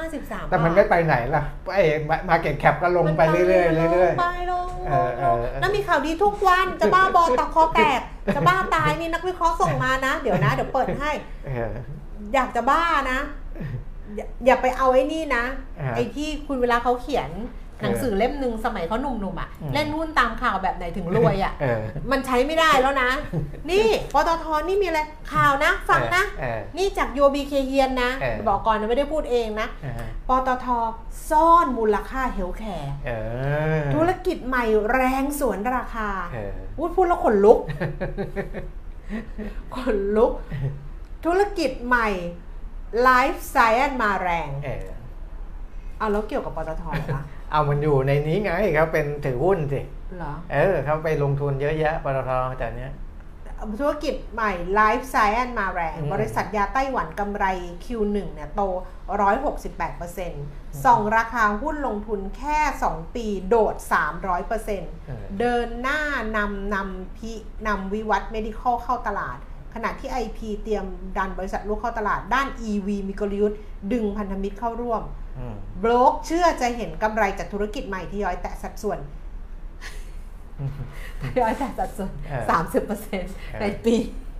[0.00, 1.42] 53แต่มันไม่ไปไหนล่ะ
[1.74, 1.84] ไอ้
[2.28, 8.00] มาเก็ตแคปก็ลงไปเรื่อยๆเรื่อยไปลงเออเออเออแล้วมีข่าวดีทุกวันจะบ้าบอตะคอแตก
[8.34, 11.74] จะบ้าตายนี่นักวิเคราะห์ส่งมานะ เดี๋ยวนะ เดี๋ยวเปิดให้ๆเออ
[12.34, 13.18] อยากจะบ้านะ
[14.16, 15.44] อย่าอย่าไปเอาไอ้นี่นะ
[15.80, 17.30] อ่าไอ้ที่คุณเวลาเขาเขียน
[17.82, 21.80] หนังสือเล่มหนึ่งสมัยเขาหนุ่มๆอะอืมเล่นหุ้นตามข่าวแบบไหนถึงรวยอะเออ
[22.10, 23.10] มันใช้ไม่ได้แล้วนะ
[23.70, 25.00] นี่ปตทนี่มีอะไร
[25.32, 30.66] ข่าวนะ ฟังนะเออนี่จาก UOB Kay Hian นะเออบอกก่อนนะไม่ได้พูดเองนะเออปตท
[31.30, 33.10] ซ่อนมูลค่า healthcareเอ
[33.78, 37.58] อธุรกิจใหม่แรงสวนราคาเออพูดพูดแล้วขนลุก
[39.76, 40.32] ขนลุก
[41.24, 42.08] ธุรกิจใหม่
[43.02, 44.86] ไลฟ์ไซแอนมาแรง เออ
[45.98, 47.22] เอาแล้วเกี่ยวกับปตทเหรอวะ
[47.52, 49.80] เอามันอยู่ในนี้ไงเขาเป็นถือหุ้นสิ
[50.16, 52.30] เหรอเออเขาไปลงทุนเยอะแยะปตท
[52.60, 52.92] จากเนี้ย
[53.80, 57.44] ธุรกิจใหม่ Life Science มาแรงอืมบริษัทยาไต้หวันกำไร
[57.84, 58.62] Q1 เนี่ยโต
[59.88, 63.74] 168%ส่องราคาหุ้นลงทุนแค่ 2 ปีโดด
[64.18, 64.46] 300%
[65.06, 66.00] เออเดินหน้า
[66.36, 67.32] นำนำพิ
[67.66, 69.38] นำวิวัฒน์ medical เข้าตลาด
[69.74, 70.86] ขณะที่ IP เตรียม
[71.16, 73.58] ดันบริษัทลูกเข้าตลาดด้าน EV มีกลยุทธ์
[73.92, 75.02] ดึงพันธมิตรเข้าร่วม
[75.38, 78.98] อืมโบรกเชื่อจะเห็นกำไรจากธุรกิจใหม่ที่ย้อยแตะสัดส่วน
[81.22, 83.94] ทยอยจ่ายสัดส่วนเออสามสิบเปอร์เซ็นต์ในปี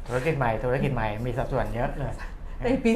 [0.09, 2.13] ธุรกิจใหม่ ธุรกิจใหม่มีสัดส่วนเยอะเลย
[2.65, 2.93] ในปี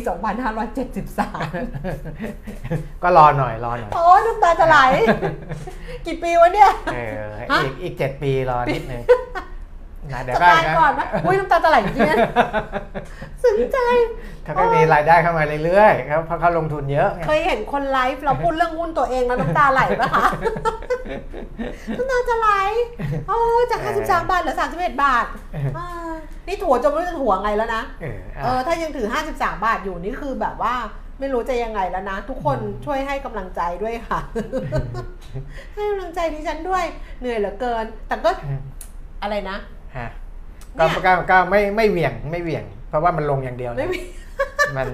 [0.89, 4.79] 2573 ก็รอหน่อย รอหน่อย โอ้ยน้ำตาจะไหล
[6.07, 7.21] กี่ปีวะเนี่ยเออ
[7.51, 9.03] ฮะอีกอีกเจ็ดปีรอนิดนึง
[10.13, 12.05] นะเดี๋ยวจะก็ตายก่อนนะอุ้ยน้ำตาจะไหลจริง
[13.57, 13.79] ๆซึ้งใจ
[14.45, 20.27] เขาก็มีรายได้เข้ามาเรื่อยๆครับเพราะเขาลงทุนเยอะไงเคยเห็นคนไลฟ์เราพูดเรื่องหุ้นตัวเองแล้วน้ำตาไหลปะคะ
[21.97, 22.51] น้ำตาจะไหล
[23.29, 23.39] โอ้
[23.71, 25.27] จาก 53 บาทเหลือ 31 บาท
[25.77, 26.13] อ่า
[26.47, 30.75] นี่ถั่วจนไม่รู้จะถั่วไงแล้วนะเออเอออะถ้ายังถือ 53 บาทอยู่นี่คือแบบว่า
[31.21, 34.21] ไม่รู้จะยังไงแล้วนะ ทุกคนช่วยให้กำลังใจด้วยค่ะ
[35.75, 36.85] ให้กำลังใจดิฉันด้วย
[37.21, 38.31] เหนื่อยเหลือเกิน แต่ก็
[39.23, 39.57] อะไรนะ
[39.97, 40.09] ฮะ
[40.75, 44.01] เนี่ก็ยก็ก็ไม่ไม่เหวี่ยงไม่เหวี่ยงเพ ราะว่ามันลงอย่างเดียวเลยไม่มี
[44.77, 44.89] มัน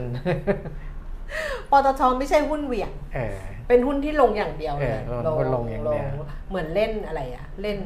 [1.71, 3.35] ปตทไม่ใช่หุ้นเหวี่ยงเออ
[3.69, 6.07] เป็นหุ้นที่ลงอย่างเดียวเลยเออหุ้นลงอย่างเดียว
[6.49, 7.79] เหมือนเล่นอะไรอะเล่น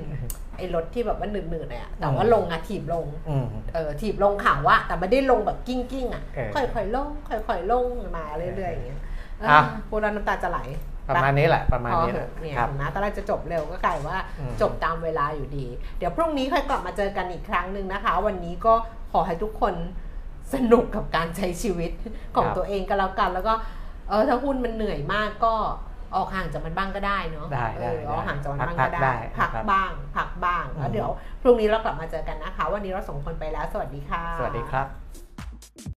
[0.56, 7.86] ไอ้รถที่แบบว่าหนืดๆอะแต่ว่าลงอะถีบลงอืมเออถีบลงข่าวว่า แต่ไม่ได้ลงแบบกิ้งกิ้งๆอะเออค่อยๆลง ค่อยๆลง
[8.16, 9.00] มาเรื่อยๆอย่างเงี้ย
[9.38, 10.58] เอออะพูดแล้วน้ำตาจะไหล
[11.08, 15.66] ประมาณนี้แหละประมาณพอนี้เหแหละอะเนี่ยครับนะตอนแรกจะจบเร็วก็กลายว่าอืมจบตามเวลาอยู่ดี
[15.98, 18.74] เดี๋ยวพรุ่งนี้ค่อยกลับมาเจอกันอีกครั้งหนึ่งนะคะ วันนี้ก็
[19.12, 19.74] ขอให้ทุกคน
[20.54, 21.90] สนุกกับการใช้ชีวิต
[22.36, 23.54] ของตัวเองก็แล้วกัน แล้วก็
[24.08, 25.54] เออถ้าหุ้นมันเหนื่อยมากก็
[26.16, 31.10] ออกห่างจากมันบ้างก็ได้เนาะได้เอได้อออกห่างจากมันบ้างพัก็กๆได้ได้ พักนะครับบ้าง พักบ้างแล้วอืมเดี๋ยว
[31.42, 35.05] พรุ่งนี้เรากลับมาเจอกันนะคะ วันนี้เราสองคนไปแล้ว สวัสดีค่ะ สวัสดีครับ